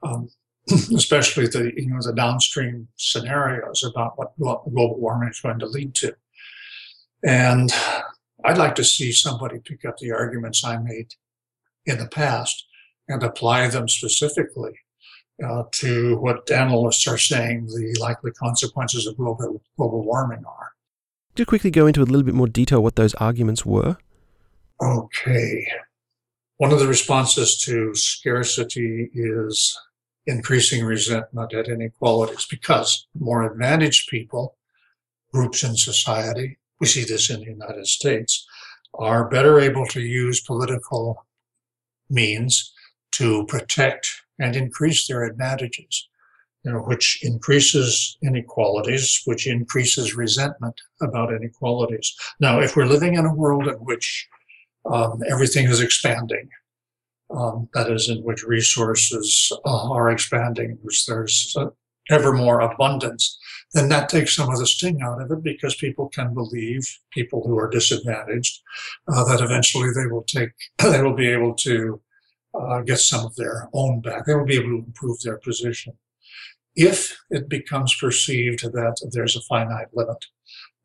um, 0.02 0.28
especially 0.94 1.46
the 1.46 1.72
you 1.76 1.88
know 1.88 2.00
the 2.02 2.12
downstream 2.12 2.88
scenarios 2.96 3.82
about 3.84 4.12
what 4.16 4.38
global 4.38 4.98
warming 4.98 5.30
is 5.30 5.40
going 5.40 5.58
to 5.58 5.66
lead 5.66 5.94
to. 5.96 6.14
And 7.24 7.70
I'd 8.44 8.58
like 8.58 8.74
to 8.76 8.84
see 8.84 9.12
somebody 9.12 9.58
pick 9.58 9.84
up 9.84 9.98
the 9.98 10.12
arguments 10.12 10.64
I 10.64 10.78
made 10.78 11.14
in 11.86 11.98
the 11.98 12.08
past 12.08 12.66
and 13.08 13.22
apply 13.22 13.68
them 13.68 13.88
specifically 13.88 14.72
uh, 15.44 15.64
to 15.72 16.16
what 16.18 16.50
analysts 16.50 17.06
are 17.06 17.18
saying 17.18 17.66
the 17.66 17.96
likely 18.00 18.30
consequences 18.32 19.06
of 19.06 19.16
global, 19.16 19.62
global 19.76 20.04
warming 20.04 20.44
are. 20.46 20.72
Could 21.30 21.40
you 21.40 21.46
quickly 21.46 21.70
go 21.70 21.86
into 21.86 22.02
a 22.02 22.04
little 22.04 22.22
bit 22.22 22.34
more 22.34 22.46
detail 22.46 22.82
what 22.82 22.96
those 22.96 23.14
arguments 23.14 23.64
were? 23.64 23.96
Okay. 24.82 25.66
One 26.58 26.72
of 26.72 26.78
the 26.78 26.86
responses 26.86 27.56
to 27.64 27.94
scarcity 27.94 29.10
is 29.14 29.76
increasing 30.26 30.84
resentment 30.84 31.52
at 31.52 31.68
inequalities 31.68 32.46
because 32.48 33.06
more 33.18 33.42
advantaged 33.42 34.08
people, 34.08 34.56
groups 35.32 35.62
in 35.62 35.76
society, 35.76 36.58
we 36.80 36.86
see 36.86 37.04
this 37.04 37.30
in 37.30 37.40
the 37.40 37.46
United 37.46 37.86
States, 37.86 38.46
are 38.94 39.28
better 39.28 39.58
able 39.58 39.86
to 39.86 40.00
use 40.00 40.40
political 40.42 41.24
means 42.10 42.72
to 43.12 43.46
protect 43.46 44.08
and 44.38 44.56
increase 44.56 45.06
their 45.06 45.24
advantages, 45.24 46.08
you 46.64 46.72
know, 46.72 46.80
which 46.80 47.20
increases 47.22 48.16
inequalities, 48.22 49.22
which 49.24 49.46
increases 49.46 50.14
resentment 50.14 50.80
about 51.00 51.32
inequalities. 51.32 52.14
Now, 52.40 52.60
if 52.60 52.76
we're 52.76 52.86
living 52.86 53.14
in 53.14 53.26
a 53.26 53.34
world 53.34 53.66
in 53.66 53.74
which 53.74 54.28
um, 54.90 55.22
everything 55.28 55.66
is 55.66 55.80
expanding, 55.80 56.48
um, 57.32 57.68
that 57.74 57.90
is, 57.90 58.08
in 58.08 58.22
which 58.22 58.42
resources 58.44 59.52
uh, 59.64 59.90
are 59.90 60.10
expanding, 60.10 60.78
which 60.82 61.06
there's 61.06 61.54
uh, 61.58 61.66
ever 62.10 62.32
more 62.32 62.60
abundance, 62.60 63.38
then 63.74 63.88
that 63.88 64.08
takes 64.08 64.36
some 64.36 64.50
of 64.50 64.58
the 64.58 64.66
sting 64.66 65.00
out 65.02 65.22
of 65.22 65.30
it 65.30 65.42
because 65.42 65.74
people 65.74 66.08
can 66.08 66.34
believe, 66.34 66.82
people 67.10 67.42
who 67.46 67.58
are 67.58 67.70
disadvantaged, 67.70 68.60
uh, 69.08 69.24
that 69.24 69.42
eventually 69.42 69.90
they 69.94 70.06
will 70.06 70.24
take, 70.24 70.50
they 70.78 71.02
will 71.02 71.14
be 71.14 71.28
able 71.28 71.54
to 71.54 72.00
uh, 72.54 72.80
get 72.80 72.98
some 72.98 73.24
of 73.24 73.34
their 73.36 73.68
own 73.72 74.00
back. 74.00 74.26
They 74.26 74.34
will 74.34 74.44
be 74.44 74.56
able 74.56 74.68
to 74.68 74.84
improve 74.86 75.20
their 75.20 75.38
position. 75.38 75.94
If 76.74 77.18
it 77.30 77.48
becomes 77.48 77.94
perceived 77.94 78.62
that 78.62 79.08
there's 79.12 79.36
a 79.36 79.42
finite 79.42 79.88
limit, 79.92 80.24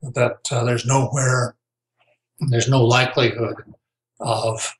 that 0.01 0.39
uh, 0.51 0.63
there's 0.63 0.85
nowhere, 0.85 1.55
there's 2.49 2.69
no 2.69 2.83
likelihood 2.83 3.55
of 4.19 4.73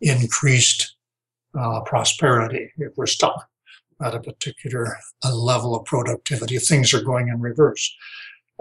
increased 0.00 0.96
uh, 1.58 1.80
prosperity 1.82 2.70
if 2.78 2.92
we're 2.96 3.06
stuck 3.06 3.48
at 4.02 4.14
a 4.14 4.20
particular 4.20 4.96
uh, 5.24 5.34
level 5.34 5.74
of 5.74 5.84
productivity, 5.84 6.56
if 6.56 6.66
things 6.66 6.94
are 6.94 7.02
going 7.02 7.28
in 7.28 7.40
reverse, 7.40 7.94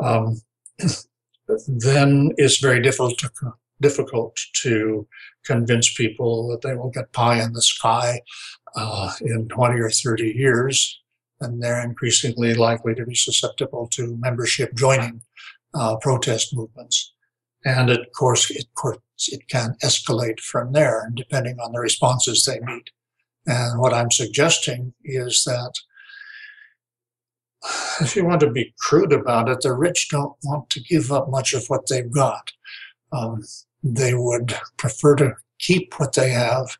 um, 0.03 0.41
then 1.67 2.31
it's 2.37 2.57
very 2.57 2.81
difficult 2.81 3.17
to 3.19 3.29
difficult 3.79 4.35
to 4.53 5.07
convince 5.45 5.93
people 5.93 6.47
that 6.47 6.61
they 6.61 6.75
will 6.75 6.89
get 6.89 7.11
pie 7.13 7.41
in 7.41 7.53
the 7.53 7.61
sky 7.61 8.21
uh, 8.75 9.11
in 9.21 9.47
20 9.47 9.79
or 9.79 9.89
30 9.89 10.33
years, 10.35 10.99
and 11.41 11.61
they're 11.61 11.83
increasingly 11.83 12.55
likely 12.55 12.95
to 12.95 13.05
be 13.05 13.15
susceptible 13.15 13.87
to 13.91 14.17
membership 14.17 14.73
joining 14.73 15.21
uh, 15.73 15.95
protest 15.97 16.55
movements. 16.55 17.13
And 17.67 17.89
of 17.89 17.99
course, 18.17 18.49
it, 18.49 18.65
it 19.27 19.49
can 19.49 19.75
escalate 19.83 20.39
from 20.39 20.71
there, 20.71 21.11
depending 21.13 21.59
on 21.59 21.73
the 21.73 21.81
responses 21.81 22.45
they 22.45 22.61
meet. 22.61 22.91
And 23.45 23.81
what 23.81 23.93
I'm 23.93 24.09
suggesting 24.09 24.93
is 25.03 25.43
that 25.43 25.73
if 27.99 28.15
you 28.15 28.23
want 28.23 28.39
to 28.39 28.49
be 28.49 28.73
crude 28.79 29.11
about 29.11 29.49
it, 29.49 29.59
the 29.61 29.73
rich 29.73 30.07
don't 30.09 30.37
want 30.43 30.69
to 30.69 30.79
give 30.79 31.11
up 31.11 31.29
much 31.29 31.53
of 31.53 31.65
what 31.67 31.89
they've 31.89 32.09
got. 32.09 32.53
Um, 33.11 33.43
they 33.83 34.13
would 34.13 34.55
prefer 34.77 35.17
to 35.17 35.33
keep 35.59 35.99
what 35.99 36.13
they 36.13 36.29
have. 36.29 36.77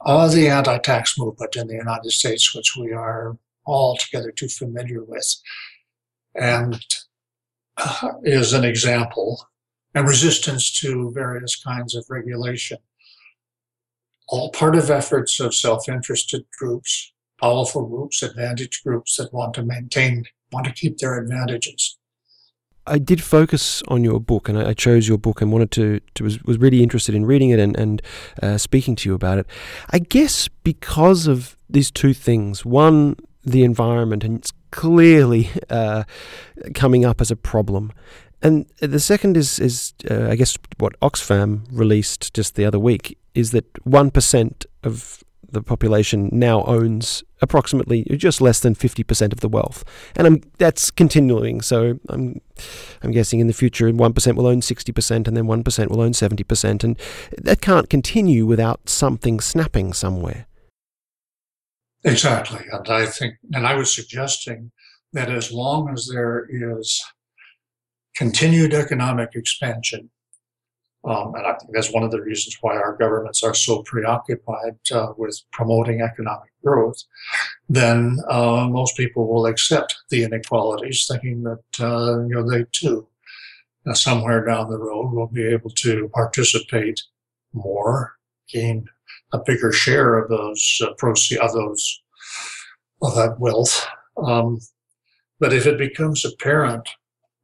Uh, 0.00 0.28
the 0.28 0.48
anti 0.48 0.78
tax 0.78 1.18
movement 1.18 1.54
in 1.54 1.66
the 1.66 1.74
United 1.74 2.12
States, 2.12 2.54
which 2.54 2.76
we 2.80 2.92
are 2.92 3.36
all 3.66 3.98
together 3.98 4.30
too 4.30 4.48
familiar 4.48 5.04
with, 5.04 5.34
and 6.34 6.82
uh, 7.76 8.12
is 8.22 8.54
an 8.54 8.64
example, 8.64 9.46
and 9.94 10.08
resistance 10.08 10.72
to 10.80 11.12
various 11.12 11.56
kinds 11.56 11.94
of 11.94 12.04
regulation. 12.08 12.78
All 14.28 14.50
part 14.50 14.74
of 14.74 14.90
efforts 14.90 15.38
of 15.38 15.54
self 15.54 15.88
interested 15.88 16.44
groups, 16.58 17.12
powerful 17.40 17.86
groups, 17.86 18.22
advantage 18.22 18.82
groups 18.82 19.16
that 19.16 19.32
want 19.32 19.54
to 19.54 19.62
maintain, 19.62 20.24
want 20.52 20.66
to 20.66 20.72
keep 20.72 20.98
their 20.98 21.18
advantages. 21.18 21.98
I 22.86 22.98
did 22.98 23.22
focus 23.22 23.82
on 23.88 24.04
your 24.04 24.20
book, 24.20 24.48
and 24.48 24.58
I, 24.58 24.74
chose 24.74 25.08
your 25.08 25.16
book 25.16 25.40
and 25.40 25.50
wanted 25.50 25.70
to, 25.72 26.00
to 26.16 26.24
was, 26.24 26.42
was 26.42 26.58
really 26.58 26.82
interested 26.82 27.14
in 27.14 27.24
reading 27.24 27.50
it 27.50 27.58
and 27.58 27.76
and 27.78 28.02
uh, 28.42 28.58
speaking 28.58 28.94
to 28.96 29.08
you 29.08 29.14
about 29.14 29.38
it. 29.38 29.46
I 29.90 29.98
guess 30.00 30.48
because 30.64 31.26
of 31.26 31.56
these 31.68 31.90
two 31.90 32.12
things: 32.12 32.64
one, 32.64 33.16
the 33.42 33.62
environment, 33.62 34.24
and 34.24 34.38
it's 34.38 34.52
clearly 34.70 35.50
uh, 35.70 36.04
coming 36.74 37.04
up 37.04 37.20
as 37.20 37.30
a 37.30 37.36
problem, 37.36 37.92
and 38.44 38.66
the 38.80 39.00
second 39.00 39.36
is 39.36 39.58
is 39.58 39.94
uh, 40.10 40.28
I 40.28 40.36
guess 40.36 40.56
what 40.78 40.98
Oxfam 41.00 41.66
released 41.72 42.32
just 42.34 42.54
the 42.54 42.64
other 42.64 42.78
week 42.78 43.18
is 43.34 43.50
that 43.50 43.66
one 43.84 44.10
percent 44.10 44.66
of 44.84 45.24
the 45.54 45.62
population 45.62 46.28
now 46.32 46.62
owns 46.64 47.24
approximately 47.40 48.04
just 48.16 48.40
less 48.40 48.60
than 48.60 48.74
50% 48.74 49.32
of 49.32 49.40
the 49.40 49.48
wealth. 49.48 49.84
And 50.16 50.26
I'm, 50.26 50.42
that's 50.58 50.90
continuing. 50.90 51.60
So 51.62 51.98
I'm, 52.08 52.40
I'm 53.02 53.12
guessing 53.12 53.40
in 53.40 53.46
the 53.46 53.52
future 53.52 53.90
1% 53.90 54.34
will 54.34 54.46
own 54.46 54.60
60% 54.60 55.28
and 55.28 55.36
then 55.36 55.44
1% 55.44 55.88
will 55.88 56.00
own 56.00 56.12
70%. 56.12 56.84
And 56.84 56.98
that 57.38 57.60
can't 57.60 57.88
continue 57.88 58.44
without 58.44 58.88
something 58.88 59.40
snapping 59.40 59.92
somewhere. 59.92 60.46
Exactly. 62.02 62.64
And 62.70 62.88
I 62.88 63.06
think, 63.06 63.34
and 63.52 63.66
I 63.66 63.74
was 63.74 63.94
suggesting 63.94 64.72
that 65.12 65.30
as 65.30 65.52
long 65.52 65.90
as 65.90 66.08
there 66.12 66.46
is 66.50 67.02
continued 68.16 68.74
economic 68.74 69.30
expansion, 69.34 70.10
um, 71.04 71.34
and 71.34 71.46
I 71.46 71.52
think 71.54 71.72
that's 71.72 71.92
one 71.92 72.02
of 72.02 72.10
the 72.10 72.22
reasons 72.22 72.56
why 72.62 72.76
our 72.76 72.96
governments 72.96 73.42
are 73.42 73.52
so 73.52 73.82
preoccupied 73.82 74.76
uh, 74.90 75.12
with 75.18 75.38
promoting 75.52 76.00
economic 76.00 76.50
growth. 76.64 77.02
Then 77.68 78.18
uh, 78.28 78.66
most 78.70 78.96
people 78.96 79.28
will 79.28 79.46
accept 79.46 79.94
the 80.08 80.22
inequalities, 80.22 81.06
thinking 81.06 81.42
that 81.42 81.80
uh, 81.80 82.22
you 82.26 82.34
know 82.34 82.48
they 82.48 82.64
too, 82.72 83.06
uh, 83.86 83.92
somewhere 83.92 84.44
down 84.46 84.70
the 84.70 84.78
road, 84.78 85.12
will 85.12 85.26
be 85.26 85.46
able 85.46 85.70
to 85.70 86.08
participate 86.14 87.02
more, 87.52 88.14
gain 88.48 88.88
a 89.32 89.38
bigger 89.44 89.72
share 89.72 90.16
of 90.16 90.30
those 90.30 90.80
uh, 90.82 90.94
proceeds 90.96 91.40
of 91.42 91.52
those 91.52 92.02
of 93.02 93.14
that 93.14 93.38
wealth. 93.38 93.86
Um, 94.16 94.58
but 95.38 95.52
if 95.52 95.66
it 95.66 95.76
becomes 95.76 96.24
apparent, 96.24 96.88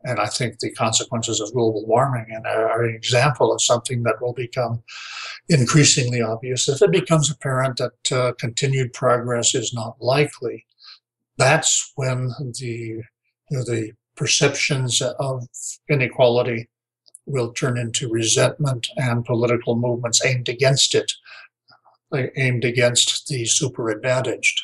and 0.03 0.19
I 0.19 0.27
think 0.27 0.59
the 0.59 0.73
consequences 0.73 1.41
of 1.41 1.53
global 1.53 1.87
warming 1.87 2.27
are 2.45 2.83
an 2.83 2.95
example 2.95 3.53
of 3.53 3.63
something 3.63 4.03
that 4.05 4.21
will 4.21 4.33
become 4.33 4.83
increasingly 5.49 6.23
obvious, 6.23 6.69
if 6.69 6.81
it 6.81 6.91
becomes 6.91 7.31
apparent 7.31 7.79
that 7.79 8.13
uh, 8.13 8.33
continued 8.39 8.93
progress 8.93 9.55
is 9.55 9.75
not 9.75 9.97
likely, 10.01 10.67
that's 11.37 11.93
when 11.97 12.31
the 12.59 13.03
you 13.51 13.59
know, 13.59 13.65
the 13.65 13.93
perceptions 14.17 15.03
of 15.03 15.47
inequality 15.89 16.69
will 17.27 17.53
turn 17.53 17.79
into 17.79 18.09
resentment 18.09 18.89
and 18.97 19.25
political 19.25 19.77
movements 19.77 20.25
aimed 20.25 20.49
against 20.49 20.95
it, 20.95 21.13
aimed 22.37 22.65
against 22.65 23.29
the 23.29 23.45
super 23.45 23.89
advantaged. 23.91 24.63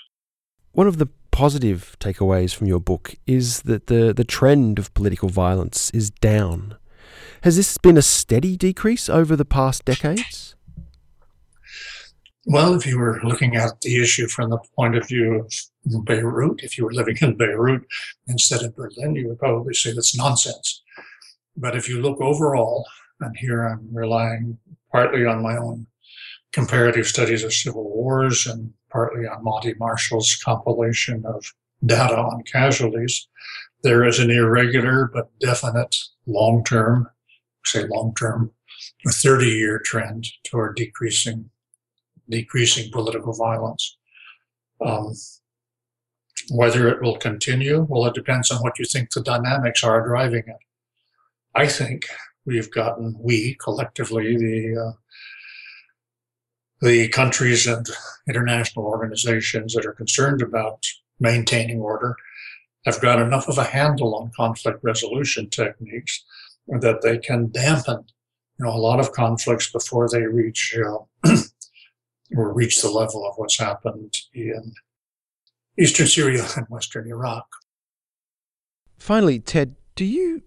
One 0.72 0.86
of 0.86 0.98
the 0.98 1.08
positive 1.36 1.94
takeaways 2.00 2.54
from 2.54 2.66
your 2.66 2.80
book 2.80 3.14
is 3.26 3.60
that 3.64 3.88
the, 3.88 4.14
the 4.14 4.24
trend 4.24 4.78
of 4.78 4.94
political 4.94 5.28
violence 5.28 5.90
is 5.90 6.08
down. 6.08 6.74
Has 7.42 7.58
this 7.58 7.76
been 7.76 7.98
a 7.98 8.02
steady 8.02 8.56
decrease 8.56 9.10
over 9.10 9.36
the 9.36 9.44
past 9.44 9.84
decades? 9.84 10.54
Well, 12.46 12.72
if 12.72 12.86
you 12.86 12.98
were 12.98 13.20
looking 13.22 13.54
at 13.54 13.82
the 13.82 14.00
issue 14.00 14.28
from 14.28 14.48
the 14.48 14.58
point 14.76 14.96
of 14.96 15.06
view 15.06 15.46
of 15.94 16.04
Beirut, 16.06 16.62
if 16.62 16.78
you 16.78 16.84
were 16.86 16.94
living 16.94 17.18
in 17.20 17.36
Beirut 17.36 17.82
instead 18.28 18.62
of 18.62 18.74
Berlin, 18.74 19.14
you 19.14 19.28
would 19.28 19.38
probably 19.38 19.74
say 19.74 19.92
that's 19.92 20.16
nonsense. 20.16 20.82
But 21.54 21.76
if 21.76 21.86
you 21.86 22.00
look 22.00 22.18
overall, 22.18 22.86
and 23.20 23.36
here 23.36 23.62
I'm 23.62 23.86
relying 23.92 24.56
partly 24.90 25.26
on 25.26 25.42
my 25.42 25.58
own 25.58 25.86
comparative 26.52 27.06
studies 27.06 27.44
of 27.44 27.52
civil 27.52 27.84
wars 27.84 28.46
and 28.46 28.72
partly 28.90 29.26
on 29.26 29.44
Monty 29.44 29.74
Marshall's 29.78 30.36
compilation 30.36 31.24
of 31.26 31.52
data 31.84 32.16
on 32.16 32.42
casualties, 32.42 33.28
there 33.82 34.04
is 34.04 34.18
an 34.18 34.30
irregular 34.30 35.10
but 35.12 35.30
definite 35.38 35.96
long 36.26 36.64
term, 36.64 37.08
say 37.64 37.84
long 37.86 38.14
term, 38.14 38.50
a 39.06 39.10
30 39.10 39.46
year 39.46 39.78
trend 39.78 40.26
toward 40.44 40.76
decreasing 40.76 41.50
decreasing 42.28 42.90
political 42.90 43.32
violence. 43.32 43.96
Um, 44.84 45.14
whether 46.50 46.88
it 46.88 47.02
will 47.02 47.16
continue, 47.16 47.86
well, 47.88 48.06
it 48.06 48.14
depends 48.14 48.50
on 48.50 48.58
what 48.58 48.78
you 48.78 48.84
think 48.84 49.10
the 49.10 49.22
dynamics 49.22 49.82
are 49.82 50.06
driving 50.06 50.44
it. 50.46 50.56
I 51.54 51.66
think 51.66 52.06
we've 52.44 52.70
gotten, 52.70 53.16
we 53.18 53.54
collectively, 53.54 54.36
the 54.36 54.80
uh, 54.80 54.92
the 56.80 57.08
countries 57.08 57.66
and 57.66 57.86
international 58.28 58.84
organizations 58.84 59.74
that 59.74 59.86
are 59.86 59.92
concerned 59.92 60.42
about 60.42 60.84
maintaining 61.18 61.80
order 61.80 62.14
have 62.84 63.00
got 63.00 63.20
enough 63.20 63.48
of 63.48 63.58
a 63.58 63.64
handle 63.64 64.14
on 64.14 64.30
conflict 64.36 64.78
resolution 64.82 65.48
techniques 65.48 66.24
that 66.68 67.00
they 67.02 67.18
can 67.18 67.50
dampen 67.50 68.04
you 68.58 68.64
know 68.64 68.72
a 68.72 68.78
lot 68.78 69.00
of 69.00 69.12
conflicts 69.12 69.70
before 69.70 70.08
they 70.08 70.22
reach 70.22 70.76
uh, 70.78 71.32
or 72.36 72.52
reach 72.52 72.80
the 72.80 72.90
level 72.90 73.26
of 73.26 73.34
what's 73.36 73.58
happened 73.58 74.14
in 74.34 74.74
eastern 75.78 76.06
Syria 76.06 76.44
and 76.56 76.66
western 76.68 77.08
Iraq. 77.08 77.46
Finally, 78.98 79.40
Ted, 79.40 79.76
do 79.94 80.04
you 80.04 80.42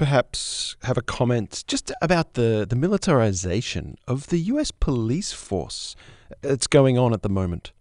perhaps 0.00 0.76
have 0.84 0.96
a 0.96 1.02
comment 1.02 1.62
just 1.66 1.92
about 2.00 2.32
the, 2.32 2.66
the 2.66 2.74
militarization 2.74 3.98
of 4.08 4.28
the 4.28 4.38
US 4.52 4.70
police 4.70 5.30
force 5.30 5.94
that's 6.40 6.66
going 6.66 6.96
on 6.96 7.12
at 7.12 7.20
the 7.20 7.28
moment? 7.28 7.72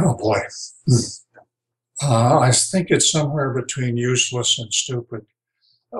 Oh 0.00 0.16
boy. 0.16 0.38
Uh, 2.02 2.38
I 2.38 2.52
think 2.52 2.86
it's 2.90 3.10
somewhere 3.10 3.50
between 3.52 3.96
useless 3.96 4.60
and 4.60 4.72
stupid, 4.72 5.26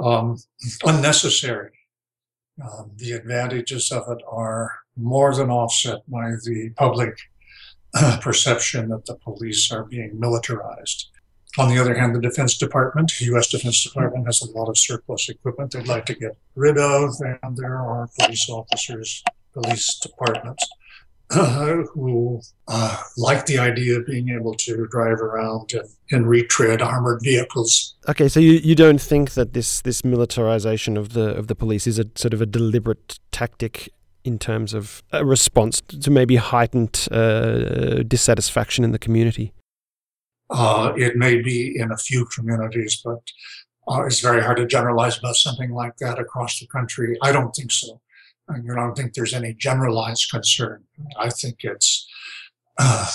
um, 0.01 0.39
unnecessary. 0.85 1.73
Um, 2.63 2.93
the 2.95 3.11
advantages 3.11 3.91
of 3.91 4.05
it 4.09 4.23
are 4.31 4.71
more 4.97 5.35
than 5.35 5.51
offset 5.51 5.99
by 6.07 6.31
the 6.45 6.71
public 6.77 7.19
uh, 7.95 8.21
perception 8.23 8.91
that 8.91 9.05
the 9.07 9.17
police 9.17 9.73
are 9.73 9.83
being 9.83 10.13
militarized. 10.17 11.10
On 11.59 11.69
the 11.69 11.79
other 11.79 11.95
hand, 11.95 12.15
the 12.15 12.21
Defense 12.21 12.57
Department, 12.57 13.21
U.S. 13.21 13.49
Defense 13.49 13.83
Department, 13.83 14.27
has 14.27 14.41
a 14.43 14.51
lot 14.57 14.69
of 14.69 14.79
surplus 14.79 15.29
equipment 15.29 15.73
they'd 15.73 15.89
like 15.89 16.07
to 16.07 16.15
get 16.15 16.37
rid 16.55 16.79
of, 16.79 17.11
and 17.21 17.57
there 17.57 17.77
are 17.77 18.09
police 18.19 18.49
officers, 18.49 19.25
police 19.53 19.99
departments 19.99 20.69
uh, 21.31 21.75
who 21.95 22.41
uh, 22.69 23.03
like 23.17 23.47
the 23.47 23.59
idea 23.59 23.99
of 23.99 24.07
being 24.07 24.29
able 24.31 24.55
to 24.55 24.87
drive 24.91 25.21
around 25.21 25.73
and, 25.73 25.89
and 26.11 26.29
retread 26.29 26.83
armored 26.83 27.21
vehicles. 27.23 27.95
Okay, 28.09 28.29
so 28.29 28.41
you, 28.41 28.53
you 28.53 28.75
don't 28.75 29.01
think 29.01 29.33
that 29.33 29.53
this 29.53 29.81
this 29.83 30.05
militarization 30.05 30.97
of 30.97 31.13
the 31.13 31.35
of 31.37 31.47
the 31.47 31.55
police 31.55 31.87
is 31.87 31.99
a 31.99 32.07
sort 32.15 32.35
of 32.35 32.41
a 32.41 32.47
deliberate 32.47 33.19
tactic 33.33 33.89
in 34.23 34.39
terms 34.39 34.75
of 34.75 35.03
a 35.13 35.25
response 35.25 35.81
to 35.81 36.11
maybe 36.11 36.37
heightened 36.37 37.09
uh, 37.11 38.03
dissatisfaction 38.07 38.85
in 38.85 38.93
the 38.93 38.99
community? 38.99 39.53
Uh, 40.51 40.93
it 40.97 41.17
may 41.17 41.41
be 41.41 41.79
in 41.79 41.93
a 41.93 41.97
few 41.97 42.25
communities, 42.27 43.01
but 43.05 43.23
uh, 43.89 44.03
it's 44.05 44.21
very 44.21 44.43
hard 44.43 44.57
to 44.57 44.67
generalize 44.67 45.19
about 45.19 45.37
something 45.37 45.71
like 45.73 45.97
that 45.99 46.19
across 46.19 46.59
the 46.59 46.67
country. 46.67 47.17
I 47.23 47.33
don't 47.33 47.55
think 47.55 47.73
so. 47.73 48.01
I 48.49 48.59
don't 48.75 48.97
think 48.97 49.15
there's 49.15 49.35
any 49.35 49.55
generalized 49.55 50.31
concern. 50.31 50.83
I 51.17 51.31
think 51.31 51.59
it's 51.61 52.07
uh, 52.79 53.11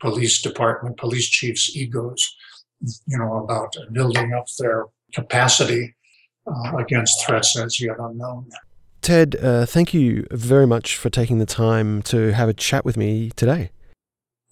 police 0.00 0.40
department, 0.40 0.96
police 0.96 1.28
chiefs' 1.28 1.76
egos, 1.76 2.34
you 3.06 3.18
know, 3.18 3.44
about 3.44 3.74
building 3.92 4.32
up 4.32 4.46
their 4.58 4.86
capacity 5.14 5.94
uh, 6.46 6.76
against 6.76 7.24
threats 7.26 7.56
as 7.58 7.80
yet 7.80 7.96
unknown. 7.98 8.48
Ted, 9.02 9.36
uh, 9.42 9.66
thank 9.66 9.92
you 9.92 10.26
very 10.30 10.66
much 10.66 10.96
for 10.96 11.10
taking 11.10 11.38
the 11.38 11.46
time 11.46 12.02
to 12.02 12.32
have 12.32 12.48
a 12.48 12.54
chat 12.54 12.84
with 12.84 12.96
me 12.96 13.30
today. 13.36 13.70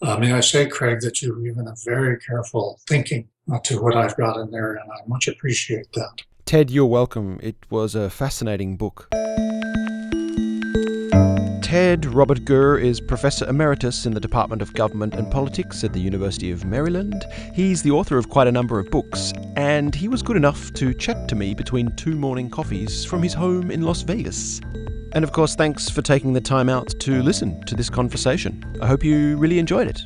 Uh, 0.02 0.16
may 0.16 0.32
I 0.32 0.40
say, 0.40 0.66
Craig, 0.66 1.00
that 1.00 1.20
you've 1.20 1.44
given 1.44 1.68
a 1.68 1.74
very 1.84 2.18
careful 2.18 2.80
thinking 2.88 3.28
to 3.64 3.82
what 3.82 3.96
I've 3.96 4.16
got 4.16 4.38
in 4.38 4.50
there, 4.50 4.74
and 4.74 4.90
I 4.90 4.96
much 5.06 5.28
appreciate 5.28 5.92
that. 5.92 6.22
Ted, 6.46 6.70
you're 6.70 6.86
welcome. 6.86 7.38
It 7.42 7.56
was 7.68 7.94
a 7.94 8.08
fascinating 8.08 8.76
book. 8.76 9.08
Ted 11.62 12.06
Robert 12.06 12.44
Gurr 12.44 12.78
is 12.78 13.00
Professor 13.00 13.46
Emeritus 13.48 14.04
in 14.06 14.14
the 14.14 14.20
Department 14.20 14.62
of 14.62 14.72
Government 14.72 15.14
and 15.14 15.30
Politics 15.30 15.84
at 15.84 15.92
the 15.92 16.00
University 16.00 16.50
of 16.50 16.64
Maryland. 16.64 17.26
He's 17.54 17.82
the 17.82 17.92
author 17.92 18.16
of 18.16 18.28
quite 18.28 18.48
a 18.48 18.52
number 18.52 18.80
of 18.80 18.90
books, 18.90 19.32
and 19.54 19.94
he 19.94 20.08
was 20.08 20.22
good 20.22 20.36
enough 20.36 20.72
to 20.74 20.94
chat 20.94 21.28
to 21.28 21.36
me 21.36 21.54
between 21.54 21.94
two 21.94 22.16
morning 22.16 22.50
coffees 22.50 23.04
from 23.04 23.22
his 23.22 23.34
home 23.34 23.70
in 23.70 23.82
Las 23.82 24.02
Vegas. 24.02 24.60
And 25.12 25.24
of 25.24 25.32
course, 25.32 25.54
thanks 25.54 25.88
for 25.88 26.02
taking 26.02 26.32
the 26.32 26.40
time 26.40 26.68
out 26.68 26.88
to 27.00 27.22
listen 27.22 27.64
to 27.66 27.74
this 27.74 27.90
conversation. 27.90 28.64
I 28.80 28.86
hope 28.86 29.04
you 29.04 29.36
really 29.36 29.58
enjoyed 29.58 29.88
it. 29.88 30.00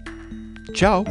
Ciao! 0.74 1.04